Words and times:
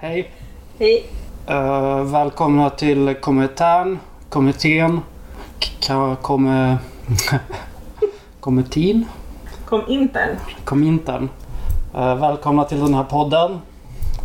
Hej. 0.00 0.30
Hej. 0.78 1.06
Uh, 1.50 2.02
välkomna 2.02 2.70
till 2.70 3.14
Kommentaren. 3.20 3.98
Kommittén. 4.28 5.00
K- 5.88 6.16
Komme... 6.22 6.78
Kommittin. 8.40 9.06
Kom 9.64 9.82
intern. 9.88 10.36
Komintern. 10.64 11.28
Uh, 11.94 12.14
välkomna 12.14 12.64
till 12.64 12.80
den 12.80 12.94
här 12.94 13.04
podden. 13.04 13.60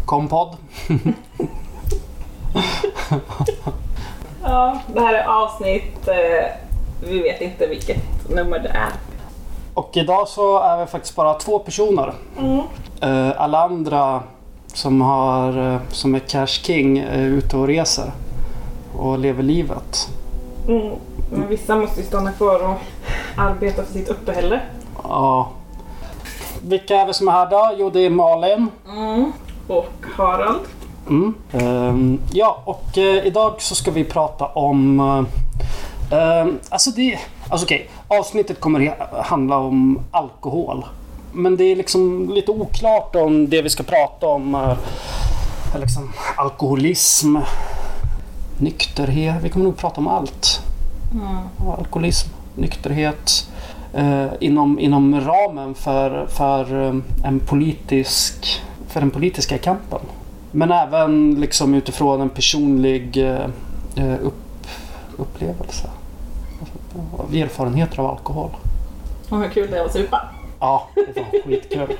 Kompodd. 0.05 0.55
Ja, 4.45 4.79
det 4.93 4.99
här 4.99 5.13
är 5.13 5.25
avsnitt, 5.25 6.07
eh, 6.07 6.51
vi 7.09 7.19
vet 7.19 7.41
inte 7.41 7.67
vilket 7.67 8.29
nummer 8.29 8.59
det 8.59 8.69
är. 8.69 8.89
Och 9.73 9.97
idag 9.97 10.27
så 10.27 10.59
är 10.59 10.77
vi 10.77 10.85
faktiskt 10.85 11.15
bara 11.15 11.33
två 11.33 11.59
personer. 11.59 12.13
Mm. 12.39 12.59
Uh, 13.03 13.41
alla 13.41 13.63
andra 13.63 14.23
som, 14.67 15.01
har, 15.01 15.57
uh, 15.57 15.77
som 15.89 16.15
är 16.15 16.19
Cash 16.19 16.47
King 16.47 16.97
är 16.97 17.19
ute 17.25 17.57
och 17.57 17.67
reser. 17.67 18.11
Och 18.97 19.19
lever 19.19 19.43
livet. 19.43 20.09
Mm. 20.67 20.95
Men 21.35 21.49
vissa 21.49 21.75
måste 21.75 22.01
ju 22.01 22.07
stanna 22.07 22.31
kvar 22.31 22.69
och 22.69 22.77
arbeta 23.37 23.83
för 23.83 23.93
sitt 23.93 24.09
uppehälle. 24.09 24.59
Ja. 25.03 25.49
Vilka 26.61 26.95
är 26.95 27.05
vi 27.05 27.13
som 27.13 27.27
är 27.27 27.31
här 27.31 27.49
då? 27.49 27.75
Jo, 27.77 27.89
det 27.89 27.99
är 27.99 28.09
Malin. 28.09 28.67
Mm. 28.87 29.31
Och 29.67 29.93
Harald. 30.15 30.59
Mm. 31.09 31.33
Ehm, 31.51 32.19
ja, 32.31 32.61
och 32.65 32.97
eh, 32.97 33.25
idag 33.25 33.53
så 33.57 33.75
ska 33.75 33.91
vi 33.91 34.03
prata 34.03 34.45
om... 34.45 34.99
Uh, 36.13 36.53
alltså 36.69 36.91
det... 36.91 37.19
Alltså 37.49 37.65
okej, 37.65 37.89
avsnittet 38.07 38.59
kommer 38.59 38.95
handla 39.23 39.57
om 39.57 39.99
alkohol. 40.11 40.85
Men 41.31 41.57
det 41.57 41.63
är 41.63 41.75
liksom 41.75 42.29
lite 42.29 42.51
oklart 42.51 43.15
om 43.15 43.49
det 43.49 43.61
vi 43.61 43.69
ska 43.69 43.83
prata 43.83 44.27
om. 44.27 44.55
Uh, 44.55 44.77
är 45.75 45.79
liksom 45.79 46.13
alkoholism, 46.37 47.37
nykterhet. 48.57 49.35
Vi 49.41 49.49
kommer 49.49 49.65
nog 49.65 49.77
prata 49.77 50.01
om 50.01 50.07
allt. 50.07 50.61
Ja, 51.13 51.75
Alkoholism, 51.77 52.29
nykterhet. 52.55 53.49
eh, 53.93 54.25
inom, 54.39 54.79
inom 54.79 55.21
ramen 55.21 55.73
för, 55.73 56.25
för 56.27 56.85
eh, 56.87 56.95
en 57.23 57.39
politisk 57.39 58.61
för 58.87 58.99
den 58.99 59.09
politiska 59.11 59.57
kampen. 59.57 59.99
Men 60.51 60.71
även 60.71 61.35
liksom 61.41 61.73
utifrån 61.73 62.21
en 62.21 62.29
personlig 62.29 63.17
eh, 63.17 63.45
eh, 63.95 64.13
upp, 64.21 64.67
upplevelse. 65.17 65.89
Alltså, 66.59 67.37
erfarenheter 67.37 67.99
av 67.99 68.05
alkohol. 68.05 68.49
Och 69.29 69.37
hur 69.39 69.49
kul 69.49 69.71
det 69.71 69.77
är 69.77 69.85
att 69.85 69.93
supa. 69.93 70.21
Ja, 70.59 70.87
det 70.95 71.13
fan 71.13 71.41
skitkul. 71.45 71.97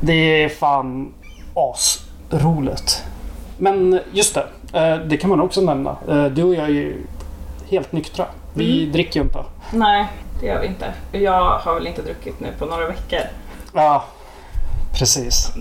Det 0.00 0.42
är 0.44 0.48
fan 0.48 1.12
asroligt. 1.54 3.04
Men 3.58 4.00
just 4.12 4.34
det, 4.34 4.46
eh, 4.78 4.98
det 5.06 5.16
kan 5.16 5.30
man 5.30 5.40
också 5.40 5.60
nämna. 5.60 5.96
Du 6.34 6.42
och 6.42 6.54
jag 6.54 6.64
är 6.64 6.68
ju 6.68 7.02
helt 7.70 7.92
nyktra. 7.92 8.26
Vi 8.58 8.78
Mm. 8.82 8.92
dricker 8.92 9.20
ju 9.20 9.24
inte. 9.24 9.38
Nej, 9.72 10.06
det 10.40 10.46
gör 10.46 10.60
vi 10.60 10.66
inte. 10.66 10.92
Jag 11.12 11.58
har 11.58 11.74
väl 11.74 11.86
inte 11.86 12.02
druckit 12.02 12.40
nu 12.40 12.48
på 12.58 12.66
några 12.66 12.86
veckor. 12.86 13.20
Ja, 13.74 14.04
precis. 14.92 15.52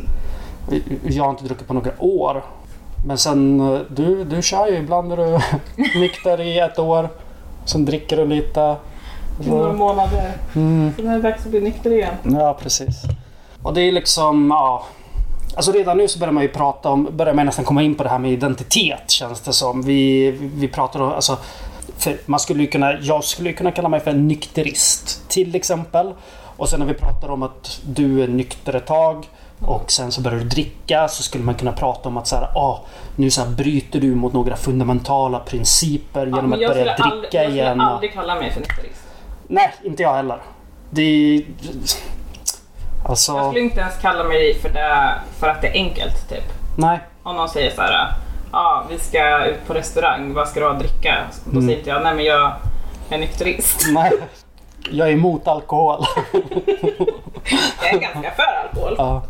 Jag 1.03 1.23
har 1.23 1.29
inte 1.29 1.43
druckit 1.43 1.67
på 1.67 1.73
några 1.73 1.91
år. 1.99 2.43
Men 3.07 3.17
sen, 3.17 3.59
eh, 3.73 3.79
du, 3.89 4.23
du 4.23 4.41
kör 4.41 4.67
ju. 4.67 4.75
Ibland 4.77 5.11
är 5.11 5.17
du 5.17 5.39
nykter 5.99 6.41
i 6.41 6.59
ett 6.59 6.79
år. 6.79 7.09
Sen 7.65 7.85
dricker 7.85 8.17
du 8.17 8.25
lite. 8.27 8.75
Några 9.47 9.71
Så, 9.71 9.77
månader. 9.77 10.31
mm, 10.55 10.93
Sen 10.95 11.07
är 11.07 11.15
det 11.15 11.21
dags 11.21 11.43
att 11.45 11.51
bli 11.51 11.59
nykter 11.61 11.91
igen. 11.93 12.13
ja, 12.23 12.57
precis. 12.61 13.01
Och 13.63 13.73
det 13.73 13.81
är 13.81 13.91
liksom, 13.91 14.47
ja. 14.51 14.83
Alltså 15.55 15.71
redan 15.71 15.97
nu 15.97 16.07
så 16.07 16.19
börjar 16.19 16.31
man 16.33 16.43
ju 16.43 16.49
prata 16.49 16.89
om, 16.89 17.07
börjar 17.11 17.33
man 17.33 17.45
nästan 17.45 17.65
komma 17.65 17.83
in 17.83 17.95
på 17.95 18.03
det 18.03 18.09
här 18.09 18.19
med 18.19 18.31
identitet 18.31 19.11
känns 19.11 19.41
det 19.41 19.53
som. 19.53 19.81
Vi, 19.81 20.31
vi 20.31 20.67
pratar 20.67 20.99
om, 21.01 21.11
alltså. 21.11 21.37
För 21.97 22.17
man 22.25 22.39
skulle 22.39 22.65
kunna, 22.67 22.93
jag 23.01 23.23
skulle 23.23 23.53
kunna 23.53 23.71
kalla 23.71 23.89
mig 23.89 23.99
för 23.99 24.11
en 24.11 24.27
nykterist 24.27 25.29
till 25.29 25.55
exempel. 25.55 26.13
Och 26.57 26.69
sen 26.69 26.79
när 26.79 26.87
vi 26.87 26.93
pratar 26.93 27.29
om 27.29 27.43
att 27.43 27.79
du 27.85 28.23
är 28.23 28.27
nykter 28.27 28.73
ett 28.75 28.85
tag 28.85 29.25
och 29.61 29.91
sen 29.91 30.11
så 30.11 30.21
börjar 30.21 30.39
du 30.39 30.45
dricka 30.45 31.07
så 31.07 31.23
skulle 31.23 31.43
man 31.43 31.55
kunna 31.55 31.71
prata 31.71 32.09
om 32.09 32.17
att 32.17 32.27
så 32.27 32.35
här, 32.35 32.43
ah, 32.57 32.85
nu 33.15 33.29
så 33.31 33.41
här 33.41 33.49
bryter 33.49 33.99
du 33.99 34.15
mot 34.15 34.33
några 34.33 34.55
fundamentala 34.55 35.39
principer 35.39 36.25
genom 36.25 36.41
men 36.49 36.53
att 36.53 36.61
jag 36.61 36.71
börja 36.71 36.93
skulle 36.93 37.09
dricka 37.09 37.15
aldrig, 37.15 37.33
jag 37.33 37.51
igen. 37.51 37.67
skulle 37.69 37.83
och- 37.85 37.91
aldrig 37.93 38.13
kalla 38.13 38.35
mig 38.35 38.51
för 38.51 38.59
nykterist. 38.59 39.01
Nej, 39.47 39.73
inte 39.83 40.03
jag 40.03 40.13
heller. 40.15 40.37
Det... 40.89 41.43
Alltså, 43.05 43.31
Jag 43.31 43.45
skulle 43.45 43.59
inte 43.65 43.79
ens 43.79 43.97
kalla 44.01 44.23
mig 44.23 44.59
för 44.61 44.69
det 44.69 45.13
för 45.39 45.47
att 45.47 45.61
det 45.61 45.67
är 45.67 45.73
enkelt 45.73 46.29
typ. 46.29 46.43
nej. 46.77 46.99
Om 47.23 47.35
någon 47.35 47.49
säger 47.49 47.71
så 47.75 47.81
här, 47.81 48.13
ja 48.51 48.83
vi 48.89 48.99
ska 48.99 49.45
ut 49.45 49.67
på 49.67 49.73
restaurang, 49.73 50.33
vad 50.33 50.47
ska 50.47 50.59
du 50.59 50.65
ha 50.65 50.73
att 50.73 50.79
dricka? 50.79 51.15
Då 51.45 51.51
Mm. 51.51 51.63
säger 51.65 51.77
inte 51.77 51.89
jag, 51.89 52.03
nej 52.03 52.15
men 52.15 52.25
jag 52.25 52.51
är 53.09 53.17
nykterist. 53.17 53.85
Nej. 53.93 54.11
Jag 54.91 55.07
är 55.07 55.11
emot 55.13 55.47
alkohol. 55.47 56.05
Jag 57.83 57.93
är 57.93 57.99
ganska 57.99 58.31
för 58.31 58.43
alkohol. 58.67 58.95
ja. 58.97 59.21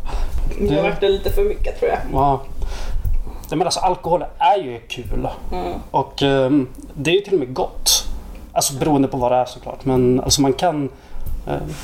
Det 0.60 0.74
har 0.74 0.82
varit 0.82 1.02
lite 1.02 1.30
för 1.32 1.44
mycket 1.44 1.78
tror 1.78 1.90
jag. 1.90 1.98
ja. 2.12 2.40
Men 3.50 3.62
alltså 3.62 3.80
alkohol 3.80 4.24
är 4.38 4.56
ju 4.56 4.80
kul. 4.88 5.28
Mm. 5.52 5.72
Och 5.90 6.22
ehm, 6.22 6.68
det 6.94 7.10
är 7.10 7.14
ju 7.14 7.20
till 7.20 7.32
och 7.32 7.38
med 7.38 7.54
gott. 7.54 8.04
Alltså 8.52 8.74
beroende 8.74 9.08
på 9.08 9.16
vad 9.16 9.32
det 9.32 9.36
är 9.36 9.44
såklart. 9.44 9.84
Men 9.84 10.20
alltså 10.20 10.42
man 10.42 10.52
kan... 10.52 10.88
ehm, 11.46 11.74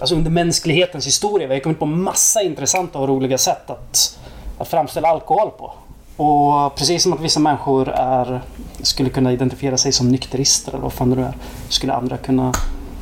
alltså 0.00 0.14
under 0.14 0.30
mänsklighetens 0.30 1.06
historia, 1.06 1.48
vi 1.48 1.54
har 1.54 1.60
kommit 1.60 1.78
på 1.78 1.86
massa 1.86 2.42
intressanta 2.42 2.98
och 2.98 3.08
roliga 3.08 3.38
sätt 3.38 3.70
att, 3.70 4.18
att 4.58 4.68
framställa 4.68 5.08
alkohol 5.08 5.50
på. 5.50 5.72
Och 6.18 6.74
precis 6.74 7.02
som 7.02 7.12
att 7.12 7.20
vissa 7.20 7.40
människor 7.40 7.88
är, 7.88 8.42
skulle 8.82 9.10
kunna 9.10 9.32
identifiera 9.32 9.76
sig 9.76 9.92
som 9.92 10.08
nykterister 10.08 10.72
eller 10.72 10.82
vad 10.82 10.92
fan 10.92 11.10
det 11.10 11.16
nu 11.16 11.22
är. 11.22 11.36
Skulle 11.68 11.92
andra 11.94 12.16
kunna 12.16 12.52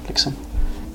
liksom, 0.06 0.32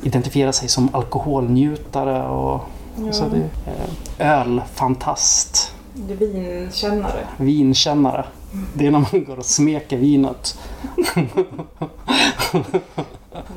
identifiera 0.03 0.53
sig 0.53 0.69
som 0.69 0.89
alkoholnjutare 0.95 2.27
och 2.27 2.61
alltså 3.05 3.25
det, 3.29 3.71
eh, 3.71 4.41
ölfantast, 4.41 5.73
Det 5.93 6.15
vinkännare. 6.15 7.27
vinkännare. 7.37 8.25
Det 8.73 8.87
är 8.87 8.91
när 8.91 8.99
man 8.99 9.25
går 9.25 9.39
och 9.39 9.45
smeker 9.45 9.97
vinet. 9.97 10.59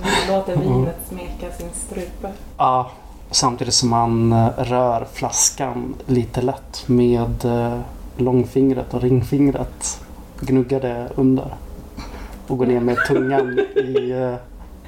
Man 0.01 0.29
låter 0.29 0.57
vinet 0.57 0.97
smeka 1.09 1.53
sin 1.59 1.69
strupe. 1.75 2.33
Ja, 2.59 2.91
samtidigt 3.31 3.75
som 3.75 3.89
man 3.91 4.33
eh, 4.33 4.49
rör 4.57 5.07
flaskan 5.13 5.95
lite 6.07 6.43
lätt 6.43 6.83
med 6.87 7.45
eh, 7.45 7.79
långfingret 8.17 8.95
och 8.95 9.01
ringfingret. 9.03 10.01
Gnuggar 10.41 10.81
det 10.81 11.09
under. 11.15 11.55
Och 12.49 12.59
går 12.59 12.67
ner 12.67 12.81
med 12.81 12.97
tungan 13.09 13.59
i, 13.77 14.11
eh, 14.11 14.35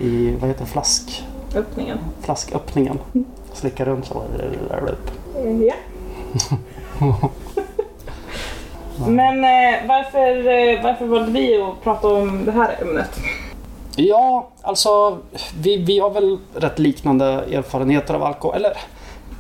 i 0.06 0.36
vad 0.40 0.48
heter 0.50 0.64
flask, 0.64 1.24
Öppningen. 1.54 1.98
flasköppningen. 2.22 2.98
Slickar 3.52 3.84
runt 3.84 4.06
så. 4.06 4.22
Ja. 5.60 5.74
Men 9.08 9.44
eh, 9.44 9.88
varför, 9.88 10.36
eh, 10.38 10.82
varför 10.84 11.06
valde 11.06 11.30
vi 11.32 11.62
att 11.62 11.82
prata 11.82 12.08
om 12.08 12.44
det 12.44 12.52
här 12.52 12.76
ämnet? 12.82 13.10
Ja, 13.96 14.48
alltså 14.62 15.18
vi, 15.60 15.76
vi 15.76 15.98
har 15.98 16.10
väl 16.10 16.38
rätt 16.54 16.78
liknande 16.78 17.24
erfarenheter 17.26 18.14
av 18.14 18.22
alkohol. 18.22 18.56
Eller 18.56 18.72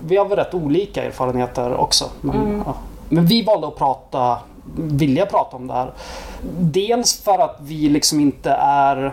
vi 0.06 0.16
har 0.16 0.24
väl 0.24 0.38
rätt 0.38 0.54
olika 0.54 1.04
erfarenheter 1.04 1.74
också. 1.76 2.04
Men, 2.20 2.36
Mm. 2.36 2.62
ja. 2.66 2.74
Men 3.08 3.26
vi 3.26 3.42
valde 3.42 3.68
att 3.68 3.76
prata, 3.76 4.38
vilja 4.76 5.26
prata 5.26 5.56
om 5.56 5.66
det 5.66 5.72
här. 5.72 5.90
Dels 6.58 7.22
för 7.22 7.38
att 7.38 7.56
vi 7.60 7.88
liksom 7.88 8.20
inte 8.20 8.50
är 8.60 9.12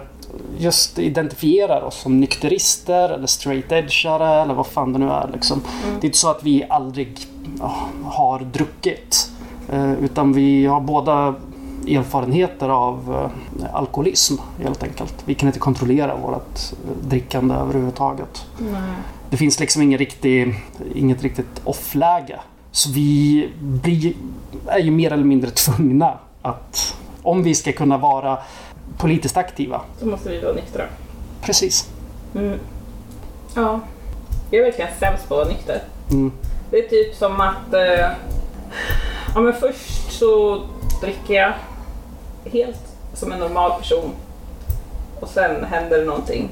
just 0.58 1.00
identifierar 1.00 1.82
oss 1.82 1.96
som 1.96 2.20
nykterister 2.20 3.10
eller 3.10 3.28
straight 3.28 3.72
edgeare 3.72 4.42
eller 4.42 4.54
vad 4.54 4.68
fan 4.68 4.94
det 4.94 5.00
nu 5.00 5.10
är. 5.10 5.30
Liksom. 5.34 5.62
Det 5.84 6.06
är 6.06 6.06
inte 6.06 6.18
så 6.18 6.30
att 6.30 6.44
vi 6.44 6.66
aldrig 6.70 7.28
ja, 7.60 7.76
har 8.04 8.40
druckit. 8.40 9.30
Eh, 9.72 9.94
utan 9.94 10.34
vi 10.34 10.66
har 10.66 10.82
båda 10.82 11.36
erfarenheter 11.88 12.70
av 12.70 13.30
eh, 13.60 13.76
alkoholism 13.76 14.36
helt 14.64 14.84
enkelt. 14.84 15.16
Vi 15.26 15.36
kan 15.36 15.50
inte 15.50 15.60
kontrollera 15.60 16.16
vårt 16.16 16.60
eh, 16.72 17.08
drickande 17.08 17.56
överhuvudtaget. 17.56 18.46
Nej. 18.60 18.82
Det 19.30 19.38
finns 19.38 19.60
liksom 19.60 19.82
ingen 19.82 20.00
riktig, 20.00 20.56
inget 20.96 21.24
riktigt 21.24 21.62
off-läge. 21.64 22.40
Så 22.74 22.90
vi 22.92 23.50
blir, 23.60 24.14
är 24.68 24.80
ju 24.80 24.92
mer 24.92 25.14
eller 25.14 25.24
mindre 25.24 25.50
tvungna 25.66 26.18
att 26.42 26.96
om 27.22 27.44
vi 27.44 27.56
ska 27.56 27.72
kunna 27.72 27.98
vara 27.98 28.38
politiskt 28.98 29.38
aktiva. 29.38 29.82
Så 30.00 30.06
måste 30.06 30.30
vi 30.30 30.40
vara 30.40 30.54
nyktra. 30.54 30.86
Precis. 31.42 31.90
Mm. 32.36 32.60
Ja. 33.56 33.80
Jag 34.52 34.60
är 34.60 34.66
verkligen 34.66 34.92
sämst 35.00 35.28
på 35.28 35.36
att 35.36 35.46
vara 35.46 35.56
nykter. 35.56 35.82
Mm. 36.12 36.32
Det 36.72 36.78
är 36.78 36.90
typ 36.90 37.16
som 37.16 37.42
att... 37.42 37.74
Eh, 37.74 38.10
ja 39.36 39.42
men 39.42 39.54
först 39.54 40.12
så 40.12 40.62
dricker 41.02 41.34
jag 41.34 41.54
helt 42.52 42.82
som 43.14 43.32
en 43.32 43.40
normal 43.40 43.72
person. 43.80 44.12
Och 45.20 45.30
sen 45.30 45.66
händer 45.66 46.00
det 46.00 46.06
någonting. 46.06 46.50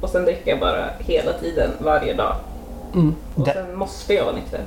Och 0.00 0.08
sen 0.08 0.24
dricker 0.24 0.50
jag 0.50 0.60
bara 0.60 0.90
hela 0.98 1.32
tiden, 1.32 1.70
varje 1.78 2.14
dag. 2.14 2.36
Mm. 2.94 3.14
Och 3.34 3.46
sen 3.46 3.76
måste 3.76 4.14
jag 4.14 4.24
vara 4.24 4.34
nykter. 4.34 4.60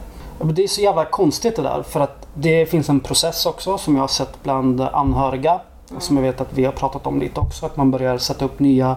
Det 0.44 0.64
är 0.64 0.68
så 0.68 0.82
jävla 0.82 1.06
konstigt 1.06 1.56
det 1.56 1.62
där 1.62 1.84
för 1.84 2.00
att 2.00 2.28
det 2.34 2.66
finns 2.66 2.90
en 2.90 3.00
process 3.00 3.46
också 3.46 3.78
som 3.78 3.96
jag 3.96 4.04
har 4.04 4.08
sett 4.08 4.44
bland 4.44 4.82
anhöriga. 4.82 5.60
Som 6.00 6.16
jag 6.18 6.24
vet 6.24 6.42
att 6.42 6.54
vi 6.54 6.66
har 6.66 6.72
pratat 6.72 7.08
om 7.08 7.20
lite 7.20 7.40
också. 7.40 7.66
Att 7.66 7.78
man 7.78 7.92
börjar 7.92 8.18
sätta 8.18 8.46
upp 8.46 8.60
nya 8.60 8.96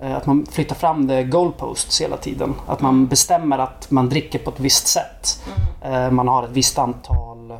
eh, 0.00 0.16
att 0.16 0.26
man 0.26 0.46
flyttar 0.46 0.74
fram 0.76 1.06
det 1.06 1.24
goalposts 1.24 2.00
hela 2.00 2.16
tiden. 2.16 2.54
Att 2.66 2.80
man 2.80 3.06
bestämmer 3.06 3.58
att 3.58 3.90
man 3.90 4.08
dricker 4.08 4.38
på 4.38 4.50
ett 4.50 4.60
visst 4.60 4.86
sätt. 4.86 5.42
Eh, 5.82 6.10
Man 6.10 6.28
har 6.28 6.42
ett 6.42 6.50
visst 6.50 6.78
antal 6.78 7.58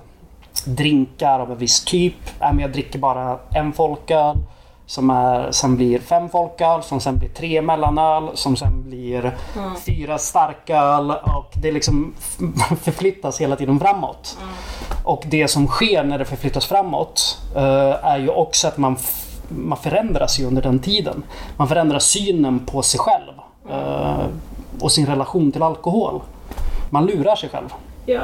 drinkar 0.64 1.40
av 1.40 1.52
en 1.52 1.58
viss 1.58 1.84
typ. 1.84 2.14
Äh, 2.40 2.60
jag 2.60 2.72
dricker 2.72 2.98
bara 2.98 3.38
en 3.54 3.72
folköl. 3.72 4.36
Som 4.88 5.10
är, 5.10 5.52
sen 5.52 5.76
blir 5.76 5.98
fem 5.98 6.28
folköl, 6.28 6.82
som 6.82 7.00
sen 7.00 7.18
blir 7.18 7.28
tre 7.28 7.62
mellanöl, 7.62 8.30
som 8.34 8.56
sen 8.56 8.82
blir 8.88 9.36
fyra 9.86 10.18
starköl. 10.18 11.10
Och 11.10 11.52
det 11.62 11.72
liksom 11.72 12.14
förflyttas 12.82 13.40
hela 13.40 13.56
tiden 13.56 13.80
framåt. 13.80 14.38
Och 15.04 15.22
det 15.26 15.48
som 15.48 15.66
sker 15.66 16.04
när 16.04 16.18
det 16.18 16.24
förflyttas 16.24 16.66
framåt 16.66 17.38
eh, 17.56 18.04
är 18.04 18.18
ju 18.18 18.28
också 18.28 18.68
att 18.68 18.78
man, 18.78 18.96
man 19.48 19.78
förändras 19.78 20.40
ju 20.40 20.44
under 20.44 20.62
den 20.62 20.78
tiden. 20.78 21.22
Man 21.56 21.68
förändrar 21.68 21.98
synen 21.98 22.66
på 22.66 22.82
sig 22.82 23.00
själv 23.00 23.32
eh, 23.70 24.26
och 24.80 24.92
sin 24.92 25.06
relation 25.06 25.52
till 25.52 25.62
alkohol. 25.62 26.20
Man 26.90 27.06
lurar 27.06 27.36
sig 27.36 27.48
själv. 27.48 27.74
Ja, 28.06 28.20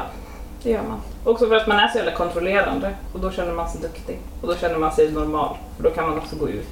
det 0.65 0.71
gör 0.71 0.83
man. 0.83 1.01
Också 1.23 1.47
för 1.47 1.55
att 1.55 1.67
man 1.67 1.79
är 1.79 1.87
så 1.87 1.97
jävla 1.97 2.11
kontrollerande 2.11 2.95
och 3.13 3.19
då 3.19 3.31
känner 3.31 3.53
man 3.53 3.69
sig 3.69 3.81
duktig. 3.81 4.19
Och 4.41 4.47
då 4.47 4.55
känner 4.55 4.77
man 4.77 4.91
sig 4.91 5.11
normal. 5.11 5.57
För 5.75 5.83
då 5.83 5.89
kan 5.89 6.09
man 6.09 6.17
också 6.17 6.35
gå 6.35 6.49
ut. 6.49 6.67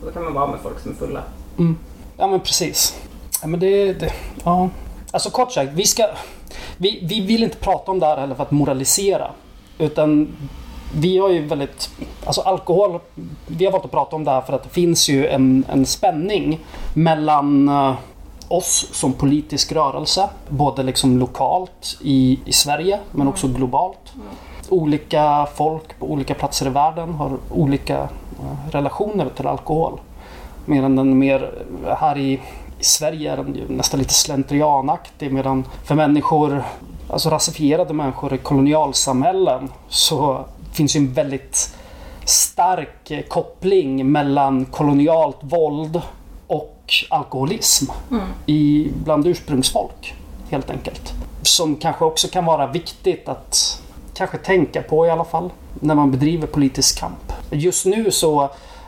Och 0.00 0.06
då 0.06 0.12
kan 0.12 0.24
man 0.24 0.34
vara 0.34 0.46
med 0.46 0.60
folk 0.62 0.80
som 0.80 0.90
är 0.90 0.94
fulla. 0.94 1.22
Ja 2.16 2.26
men 2.26 2.40
precis. 2.40 3.00
Ja, 3.42 3.48
men 3.48 3.60
det, 3.60 3.92
det, 3.92 4.12
ja. 4.44 4.68
Alltså 5.10 5.30
kort 5.30 5.52
sagt, 5.52 5.72
vi, 5.72 5.84
ska, 5.84 6.08
vi, 6.76 7.00
vi 7.02 7.20
vill 7.20 7.42
inte 7.42 7.56
prata 7.56 7.90
om 7.90 7.98
det 7.98 8.06
här 8.06 8.16
heller 8.16 8.34
för 8.34 8.42
att 8.42 8.50
moralisera. 8.50 9.30
Utan 9.78 10.36
vi 10.94 11.18
har 11.18 11.28
ju 11.28 11.46
väldigt... 11.46 11.90
Alltså 12.24 12.40
alkohol, 12.40 13.00
vi 13.46 13.64
har 13.64 13.72
valt 13.72 13.84
att 13.84 13.90
prata 13.90 14.16
om 14.16 14.24
det 14.24 14.30
här 14.30 14.40
för 14.40 14.52
att 14.52 14.62
det 14.62 14.68
finns 14.68 15.08
ju 15.08 15.26
en, 15.26 15.64
en 15.72 15.86
spänning 15.86 16.60
mellan 16.94 17.68
eh, 17.68 17.94
oss 18.48 18.88
som 18.92 19.12
politisk 19.12 19.72
rörelse. 19.72 20.28
Både 20.48 20.82
liksom 20.82 21.18
lokalt 21.18 21.98
i, 22.00 22.40
i 22.44 22.52
Sverige 22.52 22.98
men 23.12 23.28
också 23.28 23.48
globalt. 23.48 24.12
Olika 24.68 25.48
folk 25.54 25.98
på 25.98 26.06
olika 26.06 26.34
platser 26.34 26.66
i 26.66 26.70
världen 26.70 27.14
har 27.14 27.38
olika 27.50 27.98
eh, 27.98 28.70
relationer 28.70 29.28
till 29.36 29.46
alkohol. 29.46 30.00
Medan 30.64 30.96
den 30.96 31.18
mer 31.18 31.50
här 32.00 32.18
i, 32.18 32.32
i 32.80 32.84
Sverige 32.84 33.32
är 33.32 33.36
den 33.36 33.62
nästan 33.68 34.00
lite 34.00 34.14
slentrianaktig 34.14 35.32
medan 35.32 35.64
för 35.84 35.94
människor, 35.94 36.62
alltså 37.10 37.30
rasifierade 37.30 37.94
människor 37.94 38.34
i 38.34 38.38
kolonialsamhällen 38.38 39.68
så 39.88 40.44
finns 40.72 40.96
ju 40.96 40.98
en 40.98 41.12
väldigt 41.12 41.76
stark 42.24 43.10
eh, 43.10 43.22
koppling 43.22 44.12
mellan 44.12 44.64
kolonialt 44.64 45.38
våld 45.40 46.02
och 46.86 47.16
alkoholism 47.16 47.92
i, 48.46 48.90
bland 49.04 49.26
ursprungsfolk 49.26 50.14
helt 50.50 50.70
enkelt. 50.70 51.12
Som 51.42 51.76
kanske 51.76 52.04
också 52.04 52.28
kan 52.28 52.44
vara 52.44 52.66
viktigt 52.66 53.28
att 53.28 53.82
kanske 54.14 54.38
tänka 54.38 54.82
på 54.82 55.06
i 55.06 55.10
alla 55.10 55.24
fall 55.24 55.50
när 55.74 55.94
man 55.94 56.10
bedriver 56.10 56.46
politisk 56.46 56.98
kamp. 56.98 57.32
Just 57.50 57.86
nu 57.86 58.10
så 58.10 58.42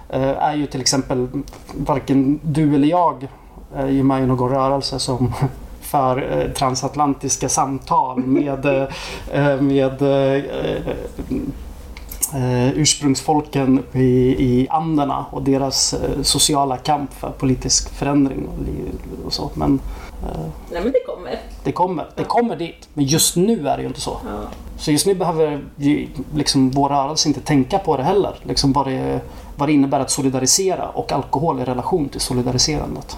eh, 0.09 0.43
är 0.43 0.55
ju 0.55 0.67
till 0.67 0.81
exempel 0.81 1.29
varken 1.75 2.41
du 2.43 2.75
eller 2.75 2.89
jag 2.89 3.29
är 3.75 3.89
ju 3.89 4.03
med 4.03 4.23
i 4.23 4.27
någon 4.27 4.51
rörelse 4.51 4.99
som 4.99 5.33
för 5.81 6.39
eh, 6.39 6.53
transatlantiska 6.53 7.49
samtal 7.49 8.19
med, 8.19 8.67
eh, 9.33 9.61
med 9.61 10.03
eh, 10.03 10.45
eh, 10.45 10.95
ursprungsfolken 12.75 13.85
i, 13.93 14.37
i 14.39 14.67
Anderna 14.71 15.27
och 15.31 15.43
deras 15.43 15.95
eh, 15.95 16.23
sociala 16.23 16.77
kamp 16.77 17.15
för 17.15 17.31
politisk 17.31 17.95
förändring 17.95 18.49
och, 18.49 19.27
och 19.27 19.33
så. 19.33 19.51
Men 19.55 19.81
eh, 20.23 20.41
Nej 20.71 20.83
men 20.83 20.93
det 20.93 21.01
kommer. 21.07 21.39
det 21.65 21.73
kommer, 21.73 22.07
det 22.15 22.25
kommer 22.25 22.57
dit. 22.57 22.89
Men 22.95 23.05
just 23.05 23.37
nu 23.37 23.69
är 23.69 23.77
det 23.77 23.83
ju 23.83 23.89
inte 23.89 24.01
så. 24.01 24.21
Ja. 24.27 24.41
Så 24.79 24.91
just 24.93 25.07
nu 25.07 25.15
behöver 25.15 25.65
liksom 26.35 26.71
vår 26.71 26.89
rörelse 26.89 27.29
inte 27.29 27.41
tänka 27.41 27.79
på 27.79 27.97
det 27.97 28.03
heller. 28.03 28.35
Liksom 28.43 28.73
vad, 28.73 28.87
det, 28.87 29.21
vad 29.57 29.69
det 29.69 29.73
innebär 29.73 30.01
att 30.01 30.11
solidarisera 30.11 30.89
och 30.89 31.13
alkohol 31.13 31.61
i 31.61 31.65
relation 31.65 32.09
till 32.09 32.21
solidariserandet. 32.21 33.17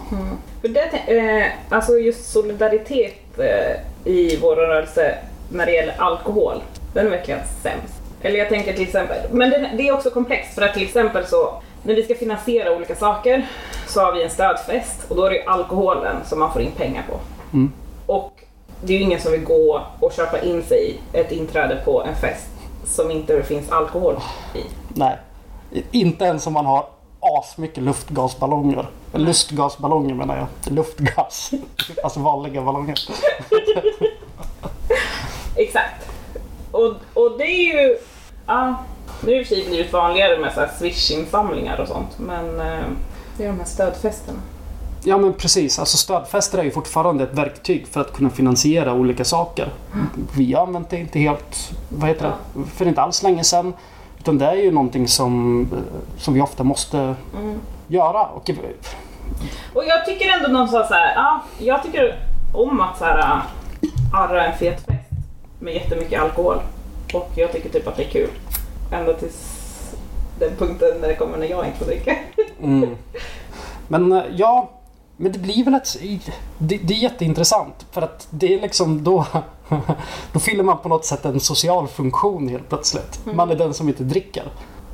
För 0.60 0.68
det, 0.68 1.18
eh, 1.18 1.46
alltså 1.68 1.98
just 1.98 2.32
solidaritet 2.32 3.38
eh, 3.38 4.12
i 4.12 4.38
vår 4.42 4.56
rörelse 4.56 5.18
när 5.52 5.66
det 5.66 5.72
gäller 5.72 6.00
alkohol, 6.00 6.62
den 6.94 7.06
är 7.06 7.10
verkligen 7.10 7.40
sämst. 7.62 7.99
Eller 8.22 8.38
jag 8.38 8.48
tänker 8.48 8.72
till 8.72 8.82
exempel, 8.82 9.16
men 9.30 9.50
den, 9.50 9.76
det 9.76 9.88
är 9.88 9.92
också 9.92 10.10
komplext 10.10 10.54
för 10.54 10.62
att 10.62 10.74
till 10.74 10.82
exempel 10.82 11.26
så 11.26 11.62
när 11.82 11.94
vi 11.94 12.02
ska 12.02 12.14
finansiera 12.14 12.76
olika 12.76 12.96
saker 12.96 13.46
så 13.86 14.00
har 14.00 14.12
vi 14.12 14.22
en 14.22 14.30
stödfest 14.30 15.10
och 15.10 15.16
då 15.16 15.24
är 15.24 15.30
det 15.30 15.36
ju 15.36 15.42
alkoholen 15.42 16.16
som 16.24 16.38
man 16.38 16.52
får 16.52 16.62
in 16.62 16.72
pengar 16.72 17.04
på. 17.10 17.20
Mm. 17.52 17.72
Och 18.06 18.44
det 18.82 18.92
är 18.92 18.98
ju 18.98 19.04
ingen 19.04 19.20
som 19.20 19.32
vill 19.32 19.44
gå 19.44 19.82
och 20.00 20.12
köpa 20.12 20.40
in 20.40 20.62
sig 20.62 21.00
ett 21.12 21.32
inträde 21.32 21.82
på 21.84 22.02
en 22.02 22.14
fest 22.14 22.50
som 22.84 23.10
inte 23.10 23.42
finns 23.42 23.70
alkohol 23.70 24.14
i. 24.54 24.62
Nej, 24.88 25.16
inte 25.90 26.24
ens 26.24 26.46
om 26.46 26.52
man 26.52 26.66
har 26.66 26.86
asmycket 27.20 27.82
luftgasballonger. 27.82 28.86
Lustgasballonger 29.12 30.14
menar 30.14 30.36
jag. 30.36 30.46
Luftgas. 30.72 31.50
Alltså 32.02 32.20
vanliga 32.20 32.62
ballonger. 32.62 32.96
Exakt. 35.56 36.10
Och, 36.70 36.94
och 37.14 37.38
det 37.38 37.44
är 37.44 37.74
ju... 37.74 37.98
Ja, 38.50 38.74
nu 39.20 39.40
i 39.40 39.42
och 39.42 39.46
för 39.46 39.54
sig 39.54 39.66
blivit 39.68 39.92
vanligare 39.92 40.38
med 40.38 40.52
så 40.52 40.60
här 40.60 40.70
swish-insamlingar 40.78 41.80
och 41.80 41.88
sånt, 41.88 42.18
men 42.18 42.60
eh, 42.60 42.84
det 43.36 43.44
är 43.44 43.48
de 43.48 43.58
här 43.58 43.64
stödfesterna. 43.64 44.38
Ja 45.04 45.18
men 45.18 45.32
precis, 45.32 45.78
alltså 45.78 45.96
stödfester 45.96 46.58
är 46.58 46.62
ju 46.62 46.70
fortfarande 46.70 47.24
ett 47.24 47.34
verktyg 47.34 47.86
för 47.86 48.00
att 48.00 48.12
kunna 48.12 48.30
finansiera 48.30 48.92
olika 48.92 49.24
saker. 49.24 49.68
Vi 50.36 50.52
har 50.52 50.62
använt 50.66 50.90
det 50.90 50.96
inte 50.96 51.18
helt, 51.18 51.70
vad 51.88 52.08
heter 52.08 52.26
det, 52.26 52.64
för 52.74 52.88
inte 52.88 53.02
alls 53.02 53.22
länge 53.22 53.44
sedan. 53.44 53.72
Utan 54.18 54.38
det 54.38 54.46
är 54.46 54.54
ju 54.54 54.70
någonting 54.70 55.08
som, 55.08 55.62
eh, 55.72 56.18
som 56.18 56.34
vi 56.34 56.40
ofta 56.40 56.64
måste 56.64 57.14
göra. 57.88 58.22
Och, 58.22 58.50
Och 59.74 59.84
jag 59.86 60.06
tycker 60.06 60.36
ändå 60.36 60.48
någonstans 60.48 60.88
så 60.88 60.94
här, 60.94 61.14
ja, 61.14 61.42
jag 61.58 61.82
tycker 61.82 62.18
om 62.54 62.80
att 62.80 62.98
så 62.98 63.04
här 63.04 63.42
arra 64.14 64.44
en 64.46 64.58
fet 64.58 64.86
fest 64.86 65.10
med 65.58 65.74
jättemycket 65.74 66.22
alkohol. 66.22 66.56
Och 67.14 67.30
jag 67.34 67.52
tycker 67.52 67.68
typ 67.68 67.86
att 67.86 67.96
det 67.96 68.04
är 68.04 68.10
kul. 68.10 68.30
Ända 68.92 69.12
tills 69.12 69.60
den 70.38 70.56
punkten 70.56 70.88
när 71.00 71.08
det 71.08 71.14
kommer 71.14 71.38
när 71.38 71.46
jag 71.46 71.66
inte 71.66 71.78
får 71.78 71.86
dricka. 71.86 72.16
mm. 72.62 72.96
Men 73.88 74.12
eh, 74.12 74.22
ja, 74.36 74.70
men 75.16 75.32
det 75.32 75.38
blir 75.38 75.64
väl 75.64 75.74
ett... 75.74 75.96
Det, 76.58 76.76
det 76.76 76.94
är 76.94 76.98
jätteintressant 76.98 77.86
för 77.92 78.02
att 78.02 78.28
det 78.30 78.54
är 78.54 78.60
liksom 78.60 79.04
då... 79.04 79.26
Då 80.32 80.40
fyller 80.40 80.62
man 80.62 80.78
på 80.78 80.88
något 80.88 81.04
sätt 81.04 81.24
en 81.24 81.40
social 81.40 81.88
funktion 81.88 82.48
helt 82.48 82.68
plötsligt. 82.68 83.20
Man 83.24 83.50
är 83.50 83.56
den 83.56 83.74
som 83.74 83.88
inte 83.88 84.04
dricker. 84.04 84.44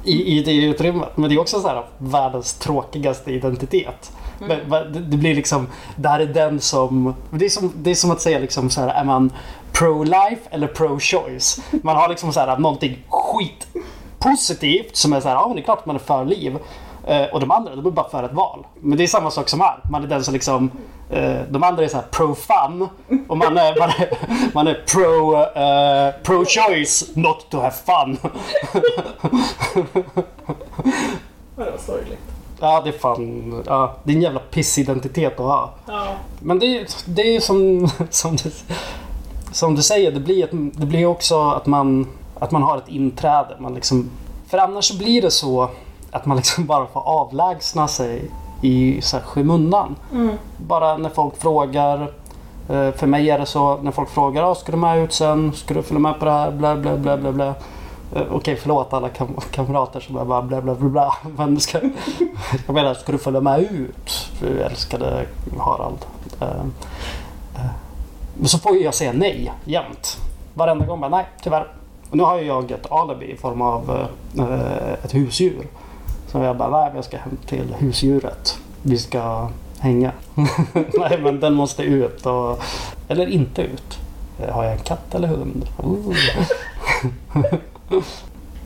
I, 0.04 0.38
i 0.38 0.42
det 0.42 0.52
utrymmet. 0.52 1.16
Men 1.16 1.30
det 1.30 1.36
är 1.36 1.40
också 1.40 1.60
så 1.60 1.68
här 1.68 1.84
världens 1.98 2.54
tråkigaste 2.54 3.32
identitet. 3.32 4.12
Men 4.38 4.70
det, 4.70 5.00
det 5.00 5.16
blir 5.16 5.34
liksom, 5.34 5.66
det 5.96 6.08
här 6.08 6.20
är 6.20 6.26
den 6.26 6.60
som... 6.60 7.14
Det 7.30 7.44
är 7.44 7.48
som, 7.48 7.72
det 7.76 7.90
är 7.90 7.94
som 7.94 8.10
att 8.10 8.20
säga 8.20 8.38
liksom 8.38 8.70
så 8.70 8.80
här, 8.80 8.88
är 8.88 9.04
man 9.04 9.32
pro-life 9.78 10.40
eller 10.50 10.66
pro-choice? 10.68 11.60
Man 11.82 11.96
har 11.96 12.08
liksom 12.08 12.32
så 12.32 12.40
här 12.40 12.56
någonting 12.58 12.98
skit 13.08 13.66
positivt 14.18 14.96
som 14.96 15.12
är 15.12 15.20
så 15.20 15.28
här, 15.28 15.34
ja 15.34 15.46
men 15.46 15.56
det 15.56 15.62
är 15.62 15.64
klart 15.64 15.86
man 15.86 15.96
är 15.96 16.00
för 16.00 16.24
liv. 16.24 16.58
Eh, 17.06 17.24
och 17.32 17.40
de 17.40 17.50
andra, 17.50 17.76
de 17.76 17.86
är 17.86 17.90
bara 17.90 18.08
för 18.08 18.22
ett 18.22 18.32
val. 18.32 18.66
Men 18.80 18.98
det 18.98 19.04
är 19.04 19.08
samma 19.08 19.30
sak 19.30 19.48
som 19.48 19.60
här. 19.60 19.78
Man 19.90 20.04
är 20.04 20.08
den 20.08 20.24
som 20.24 20.34
liksom, 20.34 20.70
eh, 21.10 21.36
de 21.50 21.62
andra 21.62 21.84
är 21.84 21.88
så 21.88 21.96
här 21.96 22.04
pro-fun 22.10 22.88
och 23.28 23.36
man 23.38 23.58
är, 23.58 23.78
man 23.78 23.88
är, 23.90 24.10
man 24.54 24.66
är 24.66 24.74
pro, 24.86 25.34
eh, 25.36 26.14
pro-choice 26.22 27.10
not 27.14 27.50
to 27.50 27.56
have 27.60 27.74
fun. 27.86 28.18
Ja, 31.58 31.64
det 31.64 31.70
var 31.70 31.78
sorgligt. 31.78 32.18
ja, 32.60 32.80
det 32.84 32.88
är 32.90 32.98
fan, 32.98 33.62
ja, 33.66 33.94
det 34.04 34.12
är 34.12 34.16
en 34.16 34.22
jävla 34.22 34.40
pissidentitet 34.40 35.32
att 35.40 35.46
ha. 35.46 35.74
Ja. 35.86 36.06
Men 36.40 36.58
det, 36.58 36.66
är- 36.66 36.86
det 37.06 37.36
är 37.36 37.40
som, 37.40 37.88
som, 38.10 38.36
du, 38.36 38.50
som 39.56 39.74
du 39.74 39.82
säger, 39.82 40.12
det 40.12 40.20
blir, 40.20 40.44
ett, 40.44 40.50
det 40.52 40.86
blir 40.86 41.06
också 41.06 41.40
att 41.50 41.66
man, 41.66 42.06
att 42.38 42.50
man 42.50 42.62
har 42.62 42.76
ett 42.78 42.88
inträde. 42.88 43.56
Man 43.58 43.74
liksom, 43.74 44.10
för 44.48 44.58
annars 44.58 44.92
blir 44.98 45.22
det 45.22 45.30
så, 45.30 45.68
att 46.10 46.26
man 46.26 46.36
liksom 46.36 46.66
bara 46.72 46.86
får 46.86 47.00
avlägsna 47.00 47.88
sig 47.88 48.30
i 48.62 49.00
så 49.02 49.16
här, 49.16 49.24
skymundan. 49.24 49.96
Bara 50.56 50.96
när 50.96 51.10
folk 51.10 51.36
frågar. 51.40 52.02
eh, 52.70 52.90
För 52.92 53.06
mig 53.06 53.30
är 53.30 53.38
det 53.38 53.46
så 53.46 53.76
när 53.82 53.90
folk 53.90 54.08
frågar 54.10 54.42
ah, 54.50 54.54
ska 54.54 54.72
du 54.72 54.78
med 54.78 54.98
ut 55.04 55.12
sen? 55.12 55.52
Ska 55.52 55.74
du 55.74 55.82
följa 55.82 56.00
med 56.00 56.18
på 56.18 56.24
det 56.24 56.30
här? 56.32 56.50
Bla 56.50 56.76
bla 56.76 56.96
bla 56.96 57.16
bla 57.16 57.32
bla. 57.32 57.46
Eh, 58.14 58.22
Okej 58.32 58.56
förlåt 58.56 58.92
alla 58.92 59.08
kam- 59.08 59.40
kamrater 59.50 60.00
som 60.00 60.14
bara 60.14 60.42
bla 60.42 60.60
bla 60.62 60.74
bla 60.74 60.88
bla. 60.88 61.14
Men 61.36 61.60
ska, 61.60 61.78
jag 62.66 62.74
menar 62.74 62.94
ska 62.94 63.12
du 63.12 63.18
följa 63.18 63.40
med 63.40 63.60
ut? 63.60 64.30
Du 64.40 64.60
älskade 64.62 65.26
Harald. 65.58 65.98
Men 68.38 68.48
så 68.48 68.58
får 68.58 68.76
ju 68.76 68.82
jag 68.82 68.94
säga 68.94 69.12
nej 69.12 69.52
jämt. 69.64 70.16
Varenda 70.54 70.86
gång 70.86 71.00
bara 71.00 71.10
nej 71.10 71.24
tyvärr. 71.42 71.66
Och 72.10 72.16
nu 72.16 72.22
har 72.22 72.38
ju 72.38 72.46
jag 72.46 72.70
ett 72.70 72.92
alibi 72.92 73.26
i 73.26 73.36
form 73.36 73.62
av 73.62 74.06
eh, 74.38 74.92
ett 75.04 75.14
husdjur. 75.14 75.66
Så 76.28 76.38
jag 76.38 76.56
bara, 76.56 76.80
nej 76.80 76.92
jag 76.94 77.04
ska 77.04 77.16
hem 77.16 77.36
till 77.46 77.74
husdjuret. 77.78 78.58
Vi 78.82 78.98
ska 78.98 79.48
hänga. 79.78 80.12
nej 80.74 81.18
men 81.22 81.40
den 81.40 81.54
måste 81.54 81.82
ut. 81.82 82.26
Och, 82.26 82.62
eller 83.08 83.26
inte 83.26 83.62
ut. 83.62 83.98
Eh, 84.40 84.54
Har 84.54 84.64
jag 84.64 84.72
en 84.72 84.78
katt 84.78 85.14
eller 85.14 85.28
hund? 85.28 85.66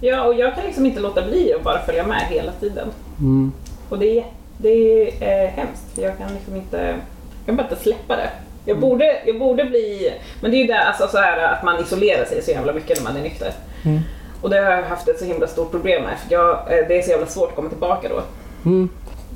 Ja, 0.03 0.23
och 0.25 0.35
jag 0.35 0.55
kan 0.55 0.65
liksom 0.65 0.87
inte 0.87 1.01
låta 1.01 1.23
bli 1.23 1.55
att 1.55 1.65
bara 1.65 1.79
följa 1.79 2.07
med 2.07 2.21
hela 2.21 2.53
tiden. 2.53 2.89
Mm. 3.19 3.53
Och 3.89 3.99
det 3.99 4.19
är, 4.19 4.27
det 4.59 4.69
är 4.69 5.45
eh, 5.45 5.51
hemskt, 5.51 5.95
för 5.95 6.03
jag 6.03 6.19
kan 6.19 6.35
liksom 6.35 6.57
inte, 6.57 6.77
jag 6.87 7.47
kan 7.47 7.57
bara 7.57 7.63
inte 7.69 7.83
släppa 7.83 8.17
det. 8.17 8.31
Jag, 8.65 8.77
Mm. 8.77 8.89
borde, 8.89 9.23
jag 9.27 9.39
borde 9.39 9.65
bli, 9.65 10.13
men 10.43 10.51
det 10.51 10.57
är 10.57 10.61
ju 10.61 10.67
där, 10.67 10.79
alltså 10.85 11.09
så 11.09 11.19
här, 11.19 11.53
att 11.53 11.65
man 11.65 11.81
isolerar 11.83 12.25
sig 12.25 12.43
så 12.43 12.51
jävla 12.51 12.73
mycket 12.73 12.99
när 12.99 13.05
man 13.13 13.17
är 13.17 13.23
nykter. 13.23 13.53
Mm. 13.85 14.01
Och 14.43 14.51
det 14.51 14.57
har 14.57 14.71
jag 14.71 14.83
haft 14.83 15.09
ett 15.09 15.19
så 15.19 15.25
himla 15.25 15.47
stort 15.47 15.71
problem 15.71 16.03
med, 16.03 16.19
för 16.19 16.33
jag, 16.33 16.51
eh, 16.51 16.89
det 16.89 16.99
är 16.99 17.03
så 17.03 17.11
jävla 17.11 17.27
svårt 17.27 17.49
att 17.49 17.57
komma 17.57 17.69
tillbaka 17.69 18.09
då. 18.09 18.23
Mm. 18.71 18.89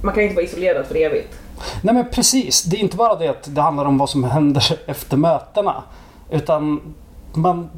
Man 0.03 0.15
kan 0.15 0.23
inte 0.23 0.35
vara 0.35 0.45
isolerad 0.45 0.87
för 0.87 0.95
evigt. 0.97 1.39
Nej 1.83 1.95
men 1.95 2.05
precis. 2.11 2.63
Det 2.63 2.77
är 2.77 2.81
inte 2.81 2.97
bara 2.97 3.15
det 3.15 3.29
att 3.29 3.55
det 3.55 3.61
handlar 3.61 3.85
om 3.85 3.99
vad 3.99 4.11
som 4.11 4.25
händer 4.25 4.79
efter 4.87 5.17
mötena. 5.17 5.83
Utan 6.31 6.95
man, 7.33 7.71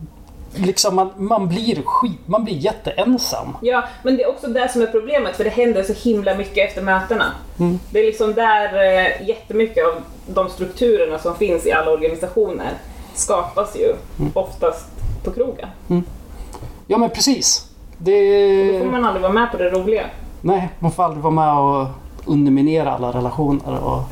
liksom, 0.55 0.97
man, 0.97 1.11
man 1.17 1.49
blir 1.49 1.83
skit, 1.85 2.21
man 2.27 2.45
blir 2.45 2.55
jätteensam. 2.55 3.57
Ja, 3.63 3.85
men 4.03 4.17
det 4.17 4.23
är 4.23 4.29
också 4.29 4.47
det 4.47 4.69
som 4.73 4.83
är 4.83 4.87
problemet, 4.87 5.37
för 5.37 5.45
det 5.45 5.51
händer 5.51 5.83
så 5.83 5.93
himla 5.93 6.35
mycket 6.35 6.69
efter 6.69 6.83
mötena. 6.83 7.25
Mm. 7.59 7.79
Det 7.91 7.99
är 8.01 8.05
liksom 8.07 8.35
där 8.35 8.75
eh, 8.75 9.29
jättemycket 9.29 9.85
av 9.87 10.03
de 10.27 10.49
strukturerna 10.51 11.19
som 11.19 11.37
finns 11.37 11.67
i 11.67 11.73
alla 11.73 11.91
organisationer 11.91 12.71
skapas 13.15 13.77
ju 13.77 13.95
Mm. 14.19 14.33
oftast 14.35 14.87
på 15.25 15.31
krogen. 15.33 15.69
Ja 16.87 16.99
men 16.99 17.11
precis. 17.11 17.67
Då 17.99 18.11
Det... 18.11 18.79
får 18.85 18.91
man 18.91 19.05
aldrig 19.05 19.23
vara 19.23 19.33
med 19.33 19.51
på 19.51 19.57
det 19.57 19.71
roliga. 19.71 20.05
Nej, 20.41 20.69
man 20.79 20.93
får 20.93 21.03
aldrig 21.05 21.23
vara 21.23 21.35
med 21.35 21.59
och 21.59 21.87
underminera 22.25 22.93
alla 22.93 23.11
relationer 23.13 23.79
och, 23.85 24.03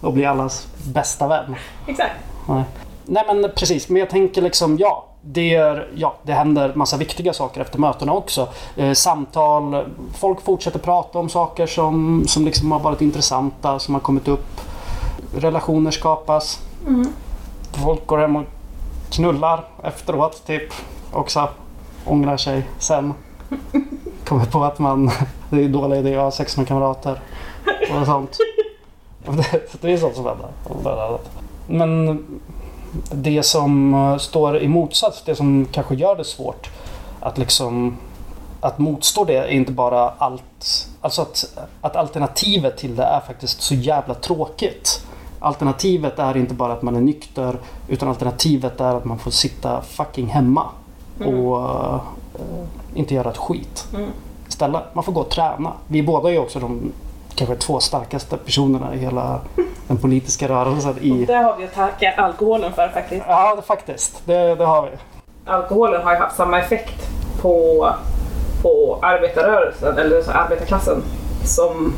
och 0.00 0.12
bli 0.12 0.24
allas 0.24 0.66
bästa 0.92 1.28
vän. 1.28 1.56
Exakt. 1.86 2.14
Nej. 2.48 2.62
Nej 3.06 3.24
men 3.26 3.50
precis, 3.56 3.88
men 3.88 4.00
jag 4.00 4.10
tänker 4.10 4.42
liksom 4.42 4.76
ja. 4.78 5.06
Det, 5.26 5.54
är, 5.54 5.88
ja, 5.94 6.14
det 6.22 6.32
händer 6.32 6.72
massa 6.74 6.96
viktiga 6.96 7.32
saker 7.32 7.60
efter 7.60 7.78
mötena 7.78 8.12
också. 8.12 8.48
Eh, 8.76 8.92
samtal, 8.92 9.84
folk 10.14 10.40
fortsätter 10.40 10.78
prata 10.78 11.18
om 11.18 11.28
saker 11.28 11.66
som, 11.66 12.24
som 12.26 12.44
liksom 12.44 12.72
har 12.72 12.80
varit 12.80 13.00
intressanta, 13.00 13.78
som 13.78 13.94
har 13.94 14.00
kommit 14.00 14.28
upp. 14.28 14.60
Relationer 15.36 15.90
skapas. 15.90 16.60
Folk 17.72 18.06
går 18.06 18.18
hem 18.18 18.36
och 18.36 18.44
knullar 19.10 19.64
efteråt 19.82 20.46
typ. 20.46 20.72
Också 21.12 21.48
ångrar 22.04 22.36
sig 22.36 22.62
sen. 22.78 23.14
Kommer 24.24 24.44
på 24.44 24.64
att 24.64 24.78
man, 24.78 25.10
det 25.50 25.56
är 25.56 25.64
en 25.64 25.72
dålig 25.72 25.98
idé 25.98 26.16
att 26.16 26.22
ha 26.22 26.30
sex 26.30 26.56
med 26.56 26.68
kamrater. 26.68 27.20
Och 28.00 28.06
sånt. 28.06 28.38
Det, 29.26 29.80
det 29.80 29.92
är 29.92 29.96
sånt 29.96 30.16
som 30.16 30.26
händer. 30.26 31.18
Men 31.66 32.24
det 33.12 33.42
som 33.42 33.94
eh, 33.94 34.16
står 34.16 34.58
i 34.58 34.68
motsats, 34.68 35.22
det 35.24 35.34
som 35.34 35.66
kanske 35.72 35.94
gör 35.94 36.16
det 36.16 36.24
svårt 36.24 36.70
att 37.20 37.38
liksom 37.38 37.96
att 38.60 38.78
motstå 38.78 39.24
det 39.24 39.36
är 39.36 39.48
inte 39.48 39.72
bara 39.72 40.12
allt, 40.18 40.88
alltså 41.00 41.22
att, 41.22 41.58
att 41.80 41.96
alternativet 41.96 42.76
till 42.76 42.96
det 42.96 43.02
är 43.02 43.20
faktiskt 43.20 43.60
så 43.60 43.74
jävla 43.74 44.14
tråkigt. 44.14 45.06
Alternativet 45.38 46.18
är 46.18 46.36
inte 46.36 46.54
bara 46.54 46.72
att 46.72 46.82
man 46.82 46.96
är 46.96 47.00
nykter 47.00 47.58
utan 47.88 48.08
alternativet 48.08 48.80
är 48.80 48.94
att 48.94 49.04
man 49.04 49.18
får 49.18 49.30
sitta 49.30 49.82
fucking 49.82 50.26
hemma 50.26 50.66
och 51.18 51.58
eh, 51.60 52.00
inte 52.94 53.14
göra 53.14 53.30
ett 53.30 53.36
skit. 53.36 53.86
Mm. 53.94 54.10
Istället, 54.48 54.82
man 54.92 55.04
får 55.04 55.12
gå 55.12 55.20
och 55.20 55.30
träna. 55.30 55.72
Vi 55.88 56.02
båda 56.02 56.28
är 56.28 56.32
ju 56.32 56.38
också 56.38 56.60
de 56.60 56.92
kanske 57.34 57.56
två 57.56 57.80
starkaste 57.80 58.36
personerna 58.36 58.94
i 58.94 58.98
hela 58.98 59.40
den 59.88 59.96
politiska 59.96 60.48
rörelsen 60.48 60.98
i... 61.00 61.24
Det 61.24 61.34
har 61.34 61.56
vi 61.56 61.64
att 61.64 61.74
tacka 61.74 62.12
alkoholen 62.16 62.72
för 62.72 62.88
faktiskt. 62.88 63.24
Ja, 63.28 63.54
det, 63.56 63.62
faktiskt. 63.62 64.22
Det, 64.24 64.54
det 64.54 64.64
har 64.64 64.82
vi. 64.82 64.90
Alkoholen 65.50 66.02
har 66.02 66.12
ju 66.12 66.18
haft 66.18 66.36
samma 66.36 66.58
effekt 66.60 67.08
på, 67.40 67.88
på 68.62 68.98
arbetarrörelsen, 69.02 69.98
eller 69.98 70.22
så 70.22 70.30
arbetarklassen, 70.30 71.02
som 71.44 71.92